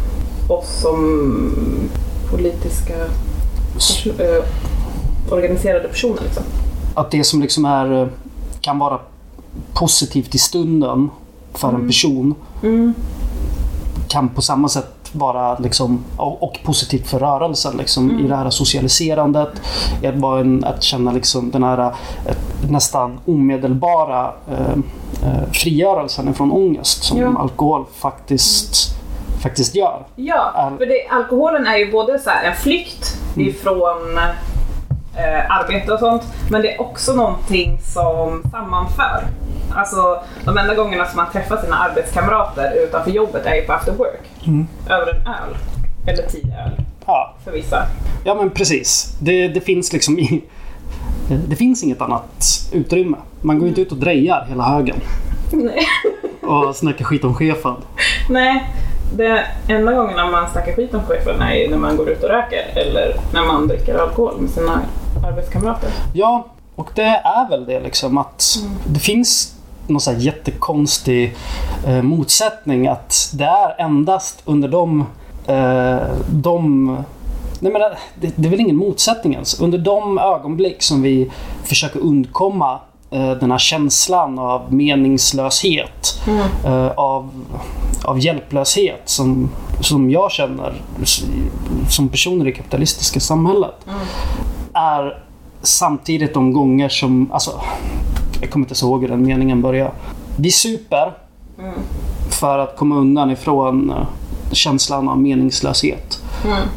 oss 0.49 0.81
som 0.81 1.91
politiska 2.31 2.95
eh, 4.19 4.45
organiserade 5.31 5.89
personer. 5.89 6.23
Liksom. 6.23 6.43
Att 6.95 7.11
det 7.11 7.25
som 7.25 7.43
liksom 7.43 7.65
är, 7.65 8.03
eh, 8.03 8.09
kan 8.61 8.79
vara 8.79 8.99
positivt 9.75 10.35
i 10.35 10.39
stunden 10.39 11.11
för 11.55 11.69
en 11.69 11.87
person 11.87 12.35
kan 14.09 14.29
på 14.29 14.43
samma 14.43 14.69
sätt 14.69 14.96
vara 15.17 15.59
liksom, 15.59 16.05
och, 16.17 16.59
positivt 16.65 17.09
för 17.09 17.19
rörelsen 17.19 17.77
liksom, 17.77 18.21
i 18.21 18.29
det 18.29 18.37
här 18.37 18.51
socialiserandet. 18.51 19.49
Att, 20.05 20.15
vara 20.15 20.41
en, 20.41 20.65
att 20.65 20.83
känna 20.83 21.13
liksom, 21.13 21.51
den 21.51 21.63
här 21.63 21.93
nästan 22.71 23.19
omedelbara 23.27 24.33
eh, 24.51 24.73
eh, 25.23 25.51
frigörelsen 25.53 26.35
från 26.35 26.53
ångest 26.53 27.05
som 27.05 27.19
Ja. 27.19 27.39
alkohol 27.39 27.85
faktiskt, 27.95 28.97
faktiskt 29.43 29.75
gör. 29.75 30.07
Ja, 30.17 30.73
för 30.79 30.87
det, 30.87 31.09
alkoholen 31.11 31.67
är 31.67 31.77
ju 31.77 31.93
både 31.93 32.19
så 32.19 32.31
här 32.31 32.45
en 32.45 32.57
flykt 32.57 33.17
ifrån 33.37 34.19
eh, 35.17 35.59
arbete 35.59 35.93
och 35.93 35.99
sånt, 35.99 36.23
men 36.51 36.63
det 36.63 36.75
är 36.75 36.81
också 36.81 37.13
någonting 37.13 37.79
som 37.83 38.43
sammanför. 38.51 39.25
Alltså 39.77 40.23
de 40.45 40.59
enda 40.59 40.75
gångerna 40.75 41.07
som 41.07 41.17
man 41.17 41.33
träffar 41.33 41.57
sina 41.57 41.77
arbetskamrater 41.77 42.73
utanför 42.85 43.11
jobbet 43.11 43.47
är 43.47 43.55
ju 43.55 43.63
på 43.63 43.73
after 43.73 43.93
work. 43.93 44.21
Över 44.91 45.13
en 45.13 45.27
öl. 45.27 45.57
Eller 46.07 46.23
tio 46.23 46.65
öl 46.65 46.71
Ja, 47.07 47.35
för 47.45 47.53
vissa. 47.53 47.87
Ja 48.25 48.35
men 48.35 48.51
precis. 48.51 49.17
Det, 49.21 49.49
det 49.49 49.61
finns 49.61 49.93
liksom 49.93 50.19
i, 50.19 50.45
Det 51.49 51.57
finns 51.57 51.83
inget 51.83 52.01
annat 52.01 52.69
utrymme. 52.73 53.17
Man 53.41 53.59
går 53.59 53.69
inte 53.69 53.81
ut 53.81 53.93
och 53.93 53.99
drejar 53.99 54.47
hela 54.49 54.65
högen 54.65 54.97
Nej. 55.53 55.87
och 56.43 56.77
snackar 56.77 57.05
skit 57.05 57.25
om 57.25 57.35
chefen. 57.35 57.75
Nej, 58.31 58.71
det 59.17 59.45
enda 59.69 59.93
gången 59.93 60.31
man 60.33 60.51
snackar 60.51 60.73
skit 60.73 60.95
om 60.95 61.03
chefen 61.03 61.41
är 61.41 61.55
ju 61.55 61.69
när 61.71 61.79
man 61.79 61.97
går 61.97 62.09
ut 62.09 62.23
och 62.23 62.29
röker 62.29 62.65
eller 62.75 63.17
när 63.33 63.47
man 63.47 63.69
dricker 63.69 63.99
alkohol 63.99 64.41
med 64.41 64.51
sina 64.51 64.81
arbetskamrater. 65.29 65.91
Ja, 66.13 66.47
och 66.77 66.91
det 66.95 67.21
är 67.25 67.49
väl 67.49 67.65
det 67.67 67.81
liksom 67.81 68.19
att 68.19 68.45
det 68.87 69.01
finns 69.01 69.56
någon 69.89 70.01
så 70.01 70.13
jättekonstig 70.13 71.37
eh, 71.87 72.03
motsättning 72.03 72.87
att 72.87 73.31
det 73.35 73.45
är 73.45 73.81
endast 73.81 74.43
under 74.45 74.69
de, 74.69 75.07
eh, 75.47 75.99
de 76.31 76.97
Nej 77.61 77.73
men 77.73 77.83
det, 78.21 78.33
det 78.37 78.49
är 78.49 78.51
väl 78.51 78.61
ingen 78.61 78.77
motsättning 78.77 79.33
ens. 79.33 79.61
Under 79.61 79.79
de 79.79 80.19
ögonblick 80.19 80.83
som 80.83 81.03
vi 81.03 81.31
försöker 81.65 82.01
undkomma 82.01 82.79
eh, 83.11 83.31
den 83.31 83.51
här 83.51 83.59
känslan 83.59 84.39
av 84.39 84.73
meningslöshet, 84.73 86.21
eh, 86.65 86.89
av, 86.89 87.31
av 88.05 88.19
hjälplöshet 88.19 89.03
som, 89.05 89.51
som 89.81 90.11
jag 90.11 90.33
känner 90.33 90.83
som 91.91 92.09
personer 92.09 92.47
i 92.47 92.51
det 92.51 92.57
kapitalistiska 92.57 93.21
samhället. 93.21 93.87
Är 94.73 95.23
samtidigt 95.63 96.35
de 96.35 96.53
gånger 96.53 96.89
som, 96.89 97.33
alltså, 97.33 97.61
jag 98.47 98.53
kommer 98.53 98.65
inte 98.65 98.73
ens 98.73 98.83
ihåg 98.83 99.01
hur 99.01 99.09
den 99.09 99.27
meningen 99.27 99.63
börjar. 99.63 99.93
Vi 100.39 100.51
super 100.51 101.13
för 102.31 102.59
att 102.59 102.77
komma 102.77 102.97
undan 102.97 103.31
ifrån 103.31 103.91
eh, 103.91 104.07
känslan 104.53 105.09
av 105.09 105.21
meningslöshet. 105.21 106.23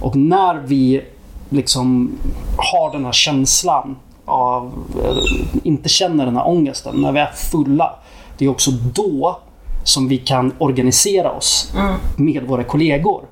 Och 0.01 0.15
när 0.15 0.55
vi 0.55 1.01
liksom 1.49 2.11
har 2.57 2.91
den 2.91 3.05
här 3.05 3.11
känslan 3.11 3.95
av, 4.25 4.73
eh, 5.03 5.63
inte 5.63 5.89
känner 5.89 6.25
den 6.25 6.35
här 6.35 6.47
ångesten, 6.47 6.95
när 7.01 7.11
vi 7.11 7.19
är 7.19 7.31
fulla. 7.51 7.95
Det 8.38 8.45
är 8.45 8.49
också 8.49 8.71
då 8.71 9.39
som 9.83 10.07
vi 10.07 10.17
kan 10.17 10.53
organisera 10.57 11.31
oss 11.31 11.73
med 12.15 12.43
våra 12.47 12.63
kollegor. 12.63 13.23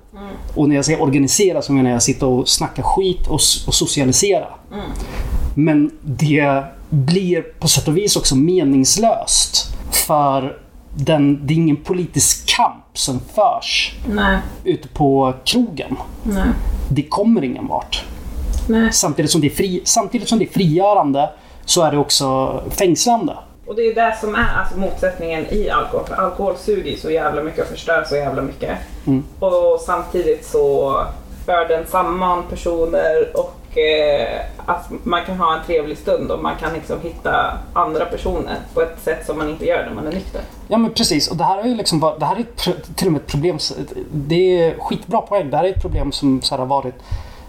Och 0.55 0.69
när 0.69 0.75
jag 0.75 0.85
säger 0.85 1.01
organisera 1.01 1.61
så 1.61 1.73
menar 1.73 1.89
jag 1.91 2.03
sitta 2.03 2.27
och 2.27 2.47
snacka 2.47 2.83
skit 2.83 3.27
och, 3.27 3.33
och 3.67 3.73
socialisera. 3.73 4.47
Men 5.53 5.91
det 6.01 6.63
blir 6.89 7.41
på 7.41 7.67
sätt 7.67 7.87
och 7.87 7.97
vis 7.97 8.15
också 8.15 8.35
meningslöst. 8.35 9.65
För 9.91 10.57
den, 10.95 11.47
det 11.47 11.53
är 11.53 11.55
ingen 11.55 11.75
politisk 11.83 12.45
kamp 12.57 12.83
som 12.93 13.19
förs 13.35 13.95
Nej, 14.09 14.37
ute 14.63 14.87
på 14.87 15.33
krogen. 15.45 15.97
nej, 16.23 16.47
Det 16.89 17.03
kommer 17.03 17.43
ingen 17.43 17.67
vart. 17.67 18.03
nej. 18.67 18.93
Samtidigt 18.93 19.31
som 19.31 19.41
det 19.41 19.47
är, 19.47 19.55
fri, 19.55 19.81
samtidigt 19.85 20.27
som 20.29 20.39
det 20.39 20.45
är 20.45 20.49
frigörande 20.53 21.29
så 21.65 21.83
är 21.83 21.91
det 21.91 21.97
också 21.97 22.59
fängslande. 22.69 23.37
Och 23.67 23.75
det 23.75 23.81
är 23.81 23.95
det 23.95 24.17
som 24.21 24.35
är 24.35 24.47
alltså, 24.59 24.77
motsättningen 24.79 25.45
i 25.53 25.69
alkohol. 25.69 26.05
För 26.07 26.15
alkohol 26.15 26.55
suger 26.57 26.97
så 26.97 27.11
jävla 27.11 27.43
mycket 27.43 27.63
och 27.63 27.69
förstör 27.69 28.05
så 28.09 28.15
jävla 28.15 28.41
mycket. 28.41 28.77
Mm. 29.07 29.23
Och 29.39 29.79
samtidigt 29.85 30.45
så 30.45 30.95
för 31.45 31.67
den 31.67 31.87
samman 31.87 32.43
personer 32.49 33.37
och 33.37 33.56
eh, 33.75 34.41
att 34.65 34.91
man 35.03 35.25
kan 35.25 35.37
ha 35.37 35.57
en 35.57 35.65
trevlig 35.65 35.97
stund 35.97 36.31
och 36.31 36.43
man 36.43 36.55
kan 36.55 36.73
liksom 36.73 37.01
hitta 37.01 37.57
andra 37.73 38.05
personer 38.05 38.55
på 38.73 38.81
ett 38.81 38.99
sätt 39.03 39.25
som 39.25 39.37
man 39.37 39.49
inte 39.49 39.65
gör 39.65 39.85
när 39.85 39.93
man 39.93 40.07
är 40.07 40.11
nykter. 40.11 40.41
Ja 40.67 40.77
men 40.77 40.91
precis, 40.91 41.31
och 41.31 41.37
det 41.37 41.43
här 41.43 41.57
är 41.57 41.67
ju 41.67 41.75
liksom 41.75 41.99
det 42.19 42.25
här 42.25 42.35
är 42.35 42.45
till 42.95 43.07
och 43.07 43.13
med 43.13 43.21
ett 43.21 43.27
problem, 43.27 43.57
det 44.11 44.63
är 44.63 44.79
skitbra 44.79 45.21
poäng, 45.21 45.49
det 45.49 45.57
här 45.57 45.63
är 45.63 45.69
ett 45.69 45.81
problem 45.81 46.11
som 46.11 46.41
så 46.41 46.57
har 46.57 46.65
varit 46.65 46.95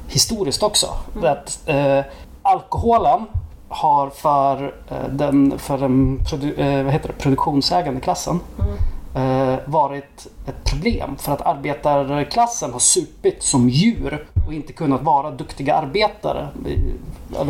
historiskt 0.09 0.63
också. 0.63 0.87
Är 1.23 1.27
att 1.27 1.61
eh, 1.67 2.01
alkoholen 2.43 3.27
har 3.69 4.11
för 4.11 4.75
eh, 4.91 5.09
den, 5.11 5.59
för 5.59 5.79
den 5.79 6.21
produ, 6.31 6.55
eh, 6.55 6.85
vad 6.85 6.93
heter 6.93 7.09
det, 7.09 7.15
produktionsägande 7.15 8.01
klassen 8.01 8.41
eh, 9.15 9.48
varit 9.69 10.27
ett 10.47 10.65
problem 10.65 11.17
för 11.19 11.33
att 11.33 11.47
arbetarklassen 11.47 12.73
har 12.73 12.79
supit 12.79 13.43
som 13.43 13.69
djur 13.69 14.27
och 14.47 14.55
inte 14.55 14.73
kunnat 14.73 15.03
vara 15.03 15.31
duktiga 15.31 15.75
arbetare 15.75 16.49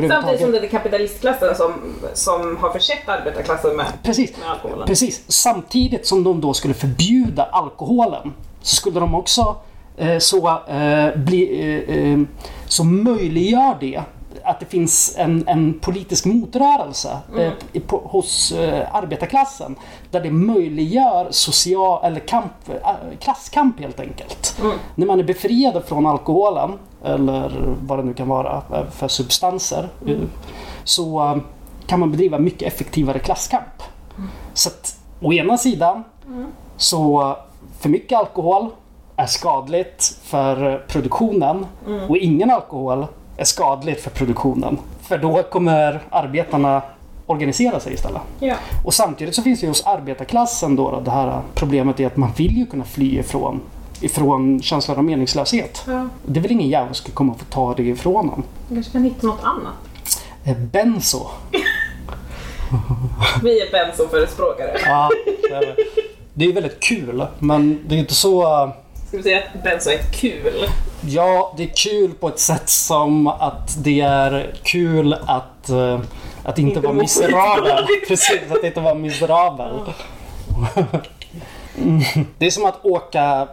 Samtidigt 0.08 0.40
som 0.40 0.52
det 0.52 0.58
är 0.58 0.68
kapitalistklassen 0.68 1.54
som, 1.54 1.72
som 2.14 2.56
har 2.56 2.70
försett 2.70 3.08
arbetarklassen 3.08 3.76
med, 3.76 3.86
Precis. 4.02 4.38
med 4.38 4.50
alkoholen. 4.50 4.86
Precis. 4.86 5.24
Samtidigt 5.28 6.06
som 6.06 6.24
de 6.24 6.40
då 6.40 6.54
skulle 6.54 6.74
förbjuda 6.74 7.42
alkoholen 7.42 8.32
så 8.62 8.76
skulle 8.76 9.00
de 9.00 9.14
också 9.14 9.56
eh, 9.96 10.18
så, 10.18 10.48
eh, 10.68 11.16
bli, 11.16 11.60
eh, 11.88 11.96
eh, 11.96 12.18
så 12.66 12.84
möjliggör 12.84 13.76
det 13.80 14.02
att 14.48 14.60
det 14.60 14.66
finns 14.66 15.14
en, 15.18 15.44
en 15.48 15.78
politisk 15.80 16.24
motrörelse 16.24 17.18
eh, 17.38 17.52
i- 17.72 17.80
på, 17.80 17.96
hos 18.04 18.52
eh, 18.52 18.94
arbetarklassen 18.94 19.76
där 20.10 20.20
det 20.20 20.30
möjliggör 20.30 21.26
social 21.30 22.04
eller 22.04 22.20
kamp, 22.20 22.52
eh, 22.68 22.90
klasskamp 23.20 23.80
helt 23.80 24.00
enkelt. 24.00 24.56
När 24.94 25.06
man 25.06 25.18
är 25.20 25.24
befriad 25.24 25.82
från 25.86 26.06
alkoholen 26.06 26.72
eller 27.04 27.74
vad 27.86 27.98
det 27.98 28.02
nu 28.04 28.14
kan 28.14 28.28
vara 28.28 28.62
eh, 28.72 28.84
för 28.90 29.08
substanser 29.08 29.88
eh, 30.06 30.16
så 30.84 31.20
eh, 31.24 31.36
kan 31.86 32.00
man 32.00 32.10
bedriva 32.10 32.38
mycket 32.38 32.68
effektivare 32.74 33.18
klasskamp. 33.18 33.82
Så 34.54 34.68
att 34.68 34.96
å 35.20 35.32
ena 35.32 35.58
sidan 35.58 36.04
så 36.76 37.36
för 37.80 37.88
mycket 37.88 38.18
alkohol 38.18 38.66
är 39.16 39.26
skadligt 39.26 40.18
för 40.22 40.84
produktionen 40.88 41.66
och 42.08 42.16
ingen 42.16 42.50
alkohol 42.50 43.06
är 43.38 43.44
skadligt 43.44 44.00
för 44.00 44.10
produktionen. 44.10 44.78
För 45.02 45.18
då 45.18 45.42
kommer 45.42 46.00
arbetarna 46.10 46.82
organisera 47.26 47.80
sig 47.80 47.94
istället. 47.94 48.22
Ja. 48.40 48.54
Och 48.84 48.94
samtidigt 48.94 49.34
så 49.34 49.42
finns 49.42 49.60
det 49.60 49.64
ju 49.64 49.70
hos 49.70 49.86
arbetarklassen 49.86 50.76
då, 50.76 50.90
då 50.90 51.00
det 51.00 51.10
här 51.10 51.40
problemet 51.54 52.00
är 52.00 52.06
att 52.06 52.16
man 52.16 52.32
vill 52.36 52.56
ju 52.56 52.66
kunna 52.66 52.84
fly 52.84 53.18
ifrån, 53.18 53.60
ifrån 54.00 54.62
känslan 54.62 54.98
av 54.98 55.04
meningslöshet. 55.04 55.84
Ja. 55.86 56.08
Det 56.26 56.40
är 56.40 56.42
väl 56.42 56.52
ingen 56.52 56.68
jävel 56.68 56.94
som 56.94 57.04
ska 57.04 57.12
komma 57.12 57.32
och 57.32 57.38
få 57.38 57.44
ta 57.44 57.74
det 57.74 57.82
ifrån 57.82 58.24
en. 58.24 58.30
Man 58.34 58.44
kanske 58.68 58.92
kan 58.92 59.04
hitta 59.04 59.26
något 59.26 59.44
annat. 59.44 59.74
Eh, 60.44 60.56
Benzo. 60.58 61.26
Vi 63.42 63.60
är 63.60 63.72
bensoförespråkare. 63.72 64.78
Ja, 64.86 65.10
det 66.34 66.44
är 66.44 66.52
väldigt 66.52 66.80
kul, 66.80 67.26
men 67.38 67.80
det 67.88 67.94
är 67.94 67.98
inte 67.98 68.14
så... 68.14 68.70
Ska 69.08 69.16
vi 69.16 69.22
säga 69.22 69.38
att 69.38 69.62
benso 69.62 69.90
är 69.90 69.98
kul? 70.12 70.66
Ja, 71.00 71.54
det 71.56 71.62
är 71.62 71.72
kul 71.76 72.14
på 72.14 72.28
ett 72.28 72.38
sätt 72.38 72.68
som 72.68 73.26
att 73.26 73.84
det 73.84 74.00
är 74.00 74.54
kul 74.62 75.12
att, 75.12 75.68
eh, 75.68 76.00
att 76.42 76.58
inte, 76.58 76.60
Inte 76.60 76.80
vara 76.80 76.92
miserabel. 76.92 77.86
Precis, 78.08 78.40
att 78.50 78.64
inte 78.64 78.80
vara 78.80 78.94
miserabel. 78.94 79.80
Det 82.38 82.46
är 82.46 82.50
som 82.50 82.64
att 82.64 82.84
åka 82.84 83.48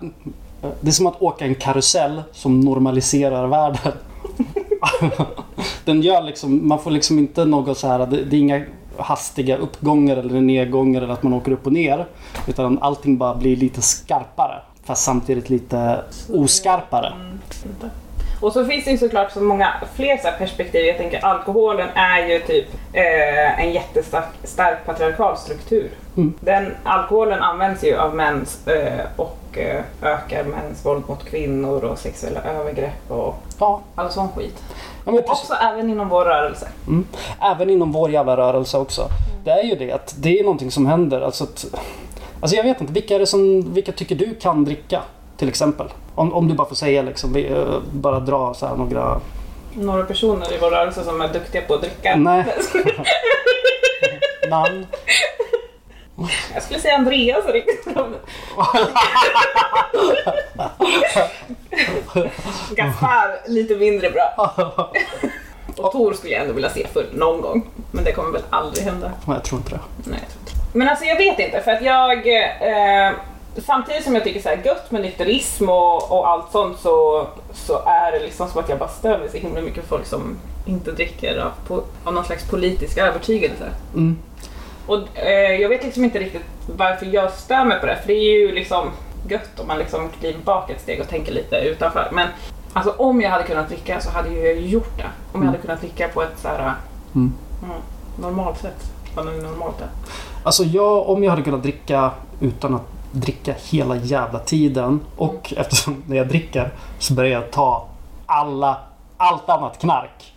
det 0.82 0.88
är 0.88 0.92
som 0.92 1.08
att 1.08 1.22
åka 1.22 1.46
en 1.46 1.56
karusell 1.56 2.24
som 2.32 2.60
normaliserar 2.60 3.48
världen. 3.48 3.94
Den 5.86 6.02
gör 6.02 6.22
liksom, 6.22 6.68
man 6.68 6.80
får 6.80 6.92
liksom 6.92 7.20
inte 7.20 7.46
något 7.46 7.78
så 7.78 7.88
här, 7.88 8.00
det, 8.00 8.24
det 8.24 8.36
är 8.36 8.40
inga 8.40 8.66
hastiga 8.98 9.58
uppgångar 9.58 10.18
eller 10.18 10.42
nedgångar 10.42 11.02
eller 11.02 11.14
att 11.14 11.24
man 11.24 11.34
åker 11.34 11.52
upp 11.52 11.66
och 11.66 11.74
ner. 11.74 12.06
Utan 12.48 12.80
allting 12.82 13.18
bara 13.18 13.36
blir 13.36 13.56
lite 13.56 13.82
skarpare. 13.82 14.62
Fast 14.86 15.04
samtidigt 15.04 15.50
lite 15.50 16.02
oskarpare. 16.34 17.14
Och 18.42 18.54
så 18.54 18.66
finns 18.66 18.86
det 18.86 18.92
ju 18.92 18.98
såklart 18.98 19.32
så 19.32 19.42
många 19.42 19.74
fler 19.96 20.18
så 20.18 20.28
perspektiv. 20.38 20.86
Jag 20.86 20.98
tänker 20.98 21.26
alkoholen 21.26 21.90
är 21.96 22.28
ju 22.28 22.40
typ 22.40 22.66
eh, 22.94 23.60
en 23.60 23.72
jättestark 23.74 24.26
stark 24.44 24.86
patriarkal 24.86 25.38
struktur. 25.38 25.92
Mm. 26.18 26.34
Den 26.40 26.72
alkoholen 26.84 27.40
används 27.42 27.84
ju 27.84 27.98
av 27.98 28.16
män 28.16 28.46
eh, 28.66 29.06
och 29.16 29.58
eh, 29.58 29.82
ökar 30.02 30.44
mäns 30.44 30.86
våld 30.86 31.04
mot 31.08 31.26
kvinnor 31.26 31.84
och 31.84 31.98
sexuella 32.00 32.42
övergrepp 32.42 33.12
och 33.12 33.36
Ja, 33.60 33.82
all 33.96 34.12
sån 34.12 34.30
skit. 34.30 34.64
ja 35.06 35.12
men. 35.12 35.24
Också 35.28 35.54
även 35.54 35.90
inom 35.90 36.10
vår 36.10 36.26
rörelse. 36.26 36.68
Mm. 36.88 37.08
Även 37.42 37.70
inom 37.70 37.92
vår 37.92 38.12
jävla 38.12 38.38
rörelse 38.38 38.78
också. 38.78 39.10
Det 39.44 39.52
är 39.52 39.64
ju 39.64 39.76
det 39.76 39.92
att 39.92 40.16
det 40.18 40.40
är 40.40 40.44
någonting 40.44 40.72
som 40.72 40.86
händer. 40.86 41.22
Alltså, 41.22 41.48
alltså 42.46 42.56
jag 42.56 42.64
vet 42.64 42.82
inte, 42.82 42.94
vilka, 42.94 43.16
är 43.16 43.20
det 43.20 43.28
som, 43.28 43.74
vilka 43.74 43.92
tycker 43.92 44.16
du 44.16 44.36
kan 44.36 44.66
dricka? 44.66 45.02
Till 45.38 45.48
exempel. 45.48 45.88
Om, 46.16 46.34
om 46.34 46.48
du 46.48 46.54
bara 46.54 46.68
får 46.68 46.76
säga 46.76 47.02
liksom, 47.02 47.34
vi, 47.34 47.48
eh, 47.48 47.80
bara 47.92 48.20
dra 48.20 48.54
så 48.54 48.68
här 48.68 48.76
några... 48.76 49.22
Några 49.74 50.04
personer 50.04 50.54
i 50.54 50.58
vår 50.62 50.70
rörelse 50.70 51.04
som 51.04 51.22
är 51.22 51.34
duktiga 51.34 51.62
på 51.62 51.74
att 51.74 51.82
dricka. 51.82 52.16
Nej. 52.16 52.46
namn. 54.50 54.86
Jag 56.54 56.64
skulle 56.64 56.80
säga 56.80 56.96
Andreas 56.96 57.46
riktigt. 57.46 57.86
Gaspar 62.76 63.50
lite 63.50 63.76
mindre 63.76 64.10
bra. 64.10 64.54
Och 65.78 65.92
Tor 65.92 66.14
skulle 66.14 66.34
jag 66.34 66.42
ändå 66.42 66.54
vilja 66.54 66.70
se 66.70 66.88
full 66.88 67.08
någon 67.14 67.42
gång. 67.42 67.68
Men 67.92 68.04
det 68.04 68.12
kommer 68.12 68.32
väl 68.32 68.44
aldrig 68.50 68.86
hända. 68.86 69.12
Jag 69.28 69.44
tror 69.44 69.60
inte 69.60 69.72
det. 69.72 69.80
Nej, 70.04 70.20
jag 70.22 70.30
tror. 70.30 70.45
Men 70.76 70.90
alltså 70.90 71.06
jag 71.06 71.18
vet 71.18 71.40
inte 71.40 71.62
för 71.62 71.72
att 71.72 71.82
jag 71.82 72.28
eh, 72.28 73.14
Samtidigt 73.58 74.04
som 74.04 74.16
jag 74.16 74.24
tycker 74.24 74.42
så 74.42 74.50
här 74.50 74.62
gött 74.66 74.92
med 74.92 75.02
nykterism 75.02 75.70
och, 75.70 76.12
och 76.12 76.30
allt 76.30 76.52
sånt 76.52 76.80
så, 76.80 77.28
så 77.54 77.82
är 77.86 78.12
det 78.12 78.20
liksom 78.20 78.50
som 78.50 78.62
att 78.62 78.70
jag 78.70 78.80
bara 78.80 78.90
stör 78.90 79.18
mig 79.18 79.30
så 79.30 79.38
himla 79.38 79.62
mycket 79.62 79.86
folk 79.86 80.06
som 80.06 80.38
inte 80.66 80.92
dricker 80.92 81.38
av, 81.38 81.52
på, 81.68 81.84
av 82.04 82.14
någon 82.14 82.26
slags 82.26 82.50
politisk 82.50 82.98
övertygelse. 82.98 83.66
Mm. 83.94 84.18
Och 84.88 85.18
eh, 85.18 85.62
jag 85.62 85.70
vet 85.70 85.84
liksom 85.84 86.04
inte 86.04 86.20
riktigt 86.20 86.42
varför 86.78 87.06
jag 87.06 87.32
stör 87.32 87.66
mig 87.66 87.80
på 87.80 87.86
det, 87.86 87.98
för 88.02 88.08
det 88.08 88.14
är 88.14 88.40
ju 88.40 88.52
liksom 88.52 88.92
gött 89.30 89.60
om 89.60 89.68
man 89.68 89.78
liksom 89.78 90.10
kliver 90.20 90.40
bak 90.40 90.70
ett 90.70 90.82
steg 90.82 91.02
och 91.02 91.10
tänker 91.10 91.34
lite 91.34 91.56
utanför. 91.56 92.10
Men 92.12 92.28
alltså 92.74 92.94
om 92.98 93.22
jag 93.22 93.30
hade 93.30 93.44
kunnat 93.44 93.70
dricka 93.70 94.00
så 94.00 94.10
hade 94.10 94.30
jag 94.30 94.56
ju 94.56 94.68
gjort 94.68 94.98
det. 94.98 95.10
Om 95.34 95.42
jag 95.42 95.48
hade 95.48 95.62
kunnat 95.62 95.82
dricka 95.82 96.08
på 96.08 96.22
ett 96.22 96.40
så 96.40 96.48
här, 96.48 96.74
Mm. 97.16 97.34
mm, 97.64 97.82
normalt 98.22 98.60
sätt. 98.60 98.92
Vad 99.16 99.26
normalt 99.26 99.82
är. 99.82 99.90
Alltså 100.46 100.64
jag, 100.64 101.10
om 101.10 101.24
jag 101.24 101.30
hade 101.30 101.42
kunnat 101.42 101.64
dricka 101.64 102.12
utan 102.40 102.74
att 102.74 102.88
dricka 103.12 103.56
hela 103.70 103.96
jävla 103.96 104.40
tiden 104.40 105.00
och 105.18 105.54
eftersom 105.58 106.04
när 106.08 106.18
jag 106.18 106.28
dricker 106.28 106.74
så 107.00 107.14
börjar 107.14 107.32
jag 107.32 107.52
ta 107.52 107.88
alla, 108.26 108.78
allt 109.18 109.50
annat 109.50 109.80
knark. 109.80 110.34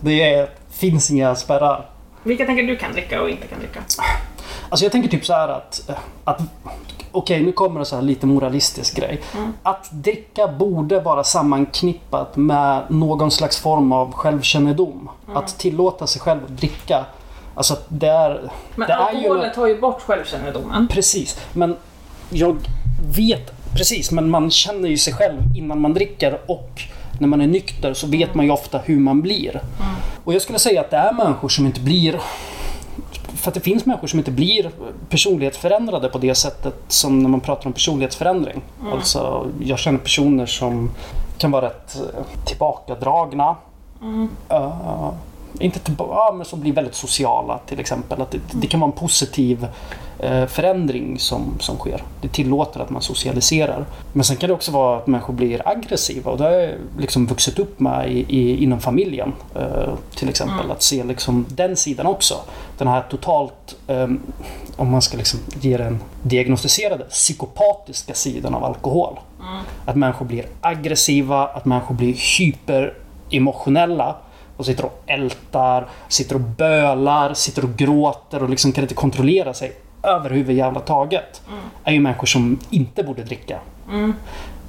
Det 0.00 0.22
är, 0.34 0.50
finns 0.70 1.10
inga 1.10 1.34
spärrar. 1.34 1.86
Vilka 2.22 2.46
tänker 2.46 2.62
du 2.62 2.76
kan 2.76 2.92
dricka 2.92 3.22
och 3.22 3.30
inte 3.30 3.46
kan 3.46 3.58
dricka? 3.58 3.80
Alltså 4.68 4.84
jag 4.84 4.92
tänker 4.92 5.08
typ 5.08 5.26
så 5.26 5.32
här 5.32 5.48
att, 5.48 5.90
att 6.24 6.40
Okej, 7.12 7.42
nu 7.42 7.52
kommer 7.52 7.80
det 7.80 7.86
så 7.86 7.96
här 7.96 8.02
lite 8.02 8.26
moralistisk 8.26 8.96
grej. 8.96 9.20
Att 9.62 9.88
dricka 9.92 10.48
borde 10.48 11.00
vara 11.00 11.24
sammanknippat 11.24 12.36
med 12.36 12.82
någon 12.88 13.30
slags 13.30 13.58
form 13.58 13.92
av 13.92 14.12
självkännedom. 14.12 15.08
Att 15.34 15.58
tillåta 15.58 16.06
sig 16.06 16.22
själv 16.22 16.40
att 16.44 16.56
dricka. 16.56 17.04
Alltså 17.54 17.74
att 17.74 17.86
det 17.88 18.08
är... 18.08 18.50
Men 18.74 18.88
det 18.88 18.94
är 18.94 19.12
ju 19.12 19.18
alkoholen 19.18 19.54
tar 19.54 19.66
ju 19.66 19.80
bort 19.80 20.02
självkännedomen. 20.02 20.88
Precis, 20.88 21.40
men 21.52 21.76
jag 22.30 22.56
vet 23.16 23.52
precis, 23.76 24.10
men 24.10 24.30
man 24.30 24.50
känner 24.50 24.88
ju 24.88 24.96
sig 24.96 25.12
själv 25.12 25.40
innan 25.56 25.80
man 25.80 25.94
dricker 25.94 26.38
och 26.46 26.82
när 27.20 27.28
man 27.28 27.40
är 27.40 27.46
nykter 27.46 27.94
så 27.94 28.06
vet 28.06 28.34
man 28.34 28.44
ju 28.44 28.50
ofta 28.50 28.78
hur 28.78 28.98
man 29.00 29.22
blir. 29.22 29.60
Och 30.24 30.34
jag 30.34 30.42
skulle 30.42 30.58
säga 30.58 30.80
att 30.80 30.90
det 30.90 30.96
är 30.96 31.12
människor 31.12 31.48
som 31.48 31.66
inte 31.66 31.80
blir 31.80 32.20
för 33.44 33.50
att 33.50 33.54
det 33.54 33.60
finns 33.60 33.86
människor 33.86 34.06
som 34.06 34.18
inte 34.18 34.30
blir 34.30 34.70
personlighetsförändrade 35.08 36.08
på 36.08 36.18
det 36.18 36.34
sättet 36.34 36.74
som 36.88 37.22
när 37.22 37.28
man 37.28 37.40
pratar 37.40 37.66
om 37.66 37.72
personlighetsförändring. 37.72 38.62
Alltså, 38.92 39.46
jag 39.60 39.78
känner 39.78 39.98
personer 39.98 40.46
som 40.46 40.90
kan 41.38 41.50
vara 41.50 41.66
rätt 41.66 41.96
eh, 41.96 42.44
tillbakadragna. 42.46 43.56
Eh, 44.48 45.10
inte 45.60 45.78
tillbaka, 45.78 46.34
men 46.34 46.46
som 46.46 46.60
blir 46.60 46.72
väldigt 46.72 46.94
sociala 46.94 47.58
till 47.66 47.80
exempel. 47.80 48.22
Att 48.22 48.30
det, 48.30 48.40
det 48.52 48.66
kan 48.66 48.80
vara 48.80 48.90
en 48.90 48.98
positiv 48.98 49.66
eh, 50.18 50.46
förändring 50.46 51.18
som, 51.18 51.56
som 51.60 51.76
sker. 51.76 52.02
Det 52.20 52.28
tillåter 52.28 52.80
att 52.80 52.90
man 52.90 53.02
socialiserar. 53.02 53.86
Men 54.12 54.24
sen 54.24 54.36
kan 54.36 54.48
det 54.48 54.54
också 54.54 54.72
vara 54.72 54.98
att 54.98 55.06
människor 55.06 55.34
blir 55.34 55.68
aggressiva 55.68 56.30
och 56.30 56.38
det 56.38 56.44
har 56.44 56.50
jag 56.50 56.74
liksom 56.98 57.26
vuxit 57.26 57.58
upp 57.58 57.80
med 57.80 58.12
i, 58.12 58.26
i, 58.28 58.62
inom 58.62 58.80
familjen. 58.80 59.32
Eh, 59.54 59.94
till 60.14 60.28
exempel 60.28 60.70
att 60.70 60.82
se 60.82 61.04
liksom 61.04 61.46
den 61.48 61.76
sidan 61.76 62.06
också. 62.06 62.34
Den 62.78 62.88
här 62.88 63.02
totalt, 63.10 63.76
eh, 63.86 64.08
om 64.76 64.90
man 64.90 65.02
ska 65.02 65.16
liksom 65.16 65.40
ge 65.60 65.76
den 65.76 66.00
diagnostiserade, 66.22 67.04
psykopatiska 67.04 68.14
sidan 68.14 68.54
av 68.54 68.64
alkohol. 68.64 69.18
Att 69.84 69.96
människor 69.96 70.26
blir 70.26 70.46
aggressiva, 70.60 71.46
att 71.46 71.64
människor 71.64 71.94
blir 71.94 72.38
hyperemotionella 72.38 74.16
och 74.56 74.66
sitter 74.66 74.84
och 74.84 75.02
ältar, 75.06 75.86
sitter 76.08 76.34
och 76.34 76.40
bölar, 76.40 77.34
sitter 77.34 77.64
och 77.64 77.76
gråter 77.76 78.42
och 78.42 78.48
liksom 78.48 78.72
kan 78.72 78.84
inte 78.84 78.94
kontrollera 78.94 79.54
sig 79.54 79.72
överhuvudtaget. 80.02 81.42
är 81.84 81.92
ju 81.92 82.00
människor 82.00 82.26
som 82.26 82.58
inte 82.70 83.02
borde 83.02 83.22
dricka. 83.22 83.58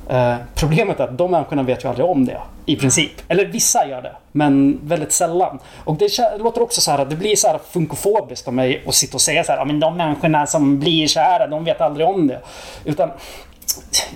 Eh, 0.09 0.35
problemet 0.55 0.99
är 0.99 1.03
att 1.03 1.17
de 1.17 1.31
människorna 1.31 1.63
vet 1.63 1.83
ju 1.83 1.89
aldrig 1.89 2.05
om 2.05 2.25
det. 2.25 2.41
I 2.65 2.75
princip. 2.75 3.11
Eller 3.27 3.45
vissa 3.45 3.87
gör 3.87 4.01
det. 4.01 4.15
Men 4.31 4.79
väldigt 4.83 5.11
sällan. 5.11 5.59
Och 5.83 5.95
det 5.95 6.19
låter 6.39 6.61
också 6.61 6.81
så 6.81 6.91
här 6.91 6.99
att 6.99 7.09
det 7.09 7.15
blir 7.15 7.35
så 7.35 7.47
här 7.47 7.59
funkofobiskt 7.69 8.47
av 8.47 8.53
mig 8.53 8.83
att 8.87 8.95
sitta 8.95 9.17
och 9.17 9.21
säga 9.21 9.43
så 9.43 9.51
här. 9.51 9.59
"Ja, 9.59 9.65
men 9.65 9.79
de 9.79 9.97
människorna 9.97 10.45
som 10.47 10.79
blir 10.79 11.07
så 11.07 11.19
här, 11.19 11.47
de 11.47 11.63
vet 11.63 11.81
aldrig 11.81 12.07
om 12.07 12.27
det. 12.27 12.41
Utan 12.85 13.09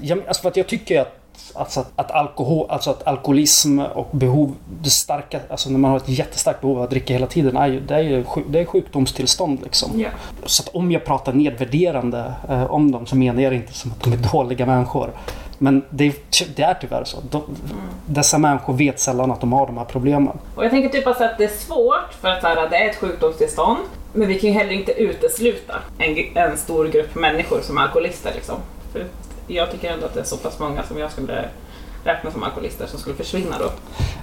jag, 0.02 0.28
alltså 0.28 0.42
för 0.42 0.50
att 0.50 0.58
jag 0.58 0.68
tycker 0.68 1.02
att 1.02 1.16
Alltså 1.56 1.80
att, 1.80 1.92
att, 1.96 2.12
alkohol, 2.12 2.70
alltså 2.70 2.90
att 2.90 3.08
alkoholism 3.08 3.80
och 3.80 4.08
behov, 4.12 4.56
det 4.82 4.90
starka, 4.90 5.40
alltså 5.50 5.70
när 5.70 5.80
man 5.80 5.92
har 5.92 5.98
ett 5.98 6.10
jättestarkt 6.10 6.62
behov 6.62 6.78
av 6.78 6.84
att 6.84 6.90
dricka 6.90 7.14
hela 7.14 7.28
tiden, 7.28 7.58
är 7.58 7.68
ju, 7.68 7.80
det, 7.80 7.96
är 7.96 8.02
ju 8.02 8.26
det 8.50 8.60
är 8.60 8.66
sjukdomstillstånd 8.66 9.60
liksom. 9.64 10.00
Ja. 10.00 10.10
Så 10.46 10.64
att 10.64 10.76
om 10.76 10.92
jag 10.92 11.06
pratar 11.06 11.34
nedvärderande 11.34 12.34
eh, 12.50 12.72
om 12.72 12.92
dem 12.92 13.06
så 13.06 13.16
menar 13.16 13.42
jag 13.42 13.54
inte 13.54 13.74
som 13.74 13.92
att 13.92 14.04
de 14.04 14.14
är 14.14 14.18
dåliga 14.18 14.66
människor. 14.66 15.12
Men 15.62 15.84
det 15.90 16.06
är, 16.06 16.14
det 16.56 16.64
är 16.64 16.74
tyvärr 16.74 17.04
så. 17.04 17.18
De, 17.32 17.44
Dessa 18.06 18.38
människor 18.38 18.74
vet 18.74 19.00
sällan 19.00 19.32
att 19.32 19.42
de 19.42 19.54
har 19.54 19.66
de 19.66 19.78
här 19.78 19.86
problemen. 19.86 20.38
Och 20.56 20.64
jag 20.64 20.72
tänker 20.72 20.90
typ 20.90 21.08
alltså 21.08 21.24
att 21.24 21.38
det 21.38 21.44
är 21.44 21.58
svårt 21.58 22.14
för 22.22 22.28
att 22.28 22.44
här, 22.44 22.70
det 22.70 22.78
är 22.78 22.90
ett 22.90 22.96
sjukdomstillstånd. 22.96 23.80
Men 24.14 24.28
vi 24.28 24.40
kan 24.40 24.50
ju 24.50 24.56
heller 24.56 24.72
inte 24.72 24.92
utesluta 24.92 25.76
en, 25.98 26.38
en 26.38 26.58
stor 26.58 26.88
grupp 26.88 27.16
människor 27.16 27.62
som 27.62 27.78
är 27.78 27.82
alkoholister. 27.82 28.32
Liksom. 28.36 28.56
För 28.94 29.06
jag 29.56 29.72
tycker 29.72 29.92
ändå 29.94 30.06
att 30.06 30.14
det 30.14 30.20
är 30.20 30.24
så 30.24 30.38
pass 30.38 30.60
många 30.60 30.84
som 30.84 30.98
jag 30.98 31.12
skulle 31.12 31.50
räkna 32.04 32.32
som 32.32 32.44
alkoholister 32.44 32.88
som 32.88 33.00
skulle 33.00 33.16
försvinna 33.16 33.58
då. 33.60 33.72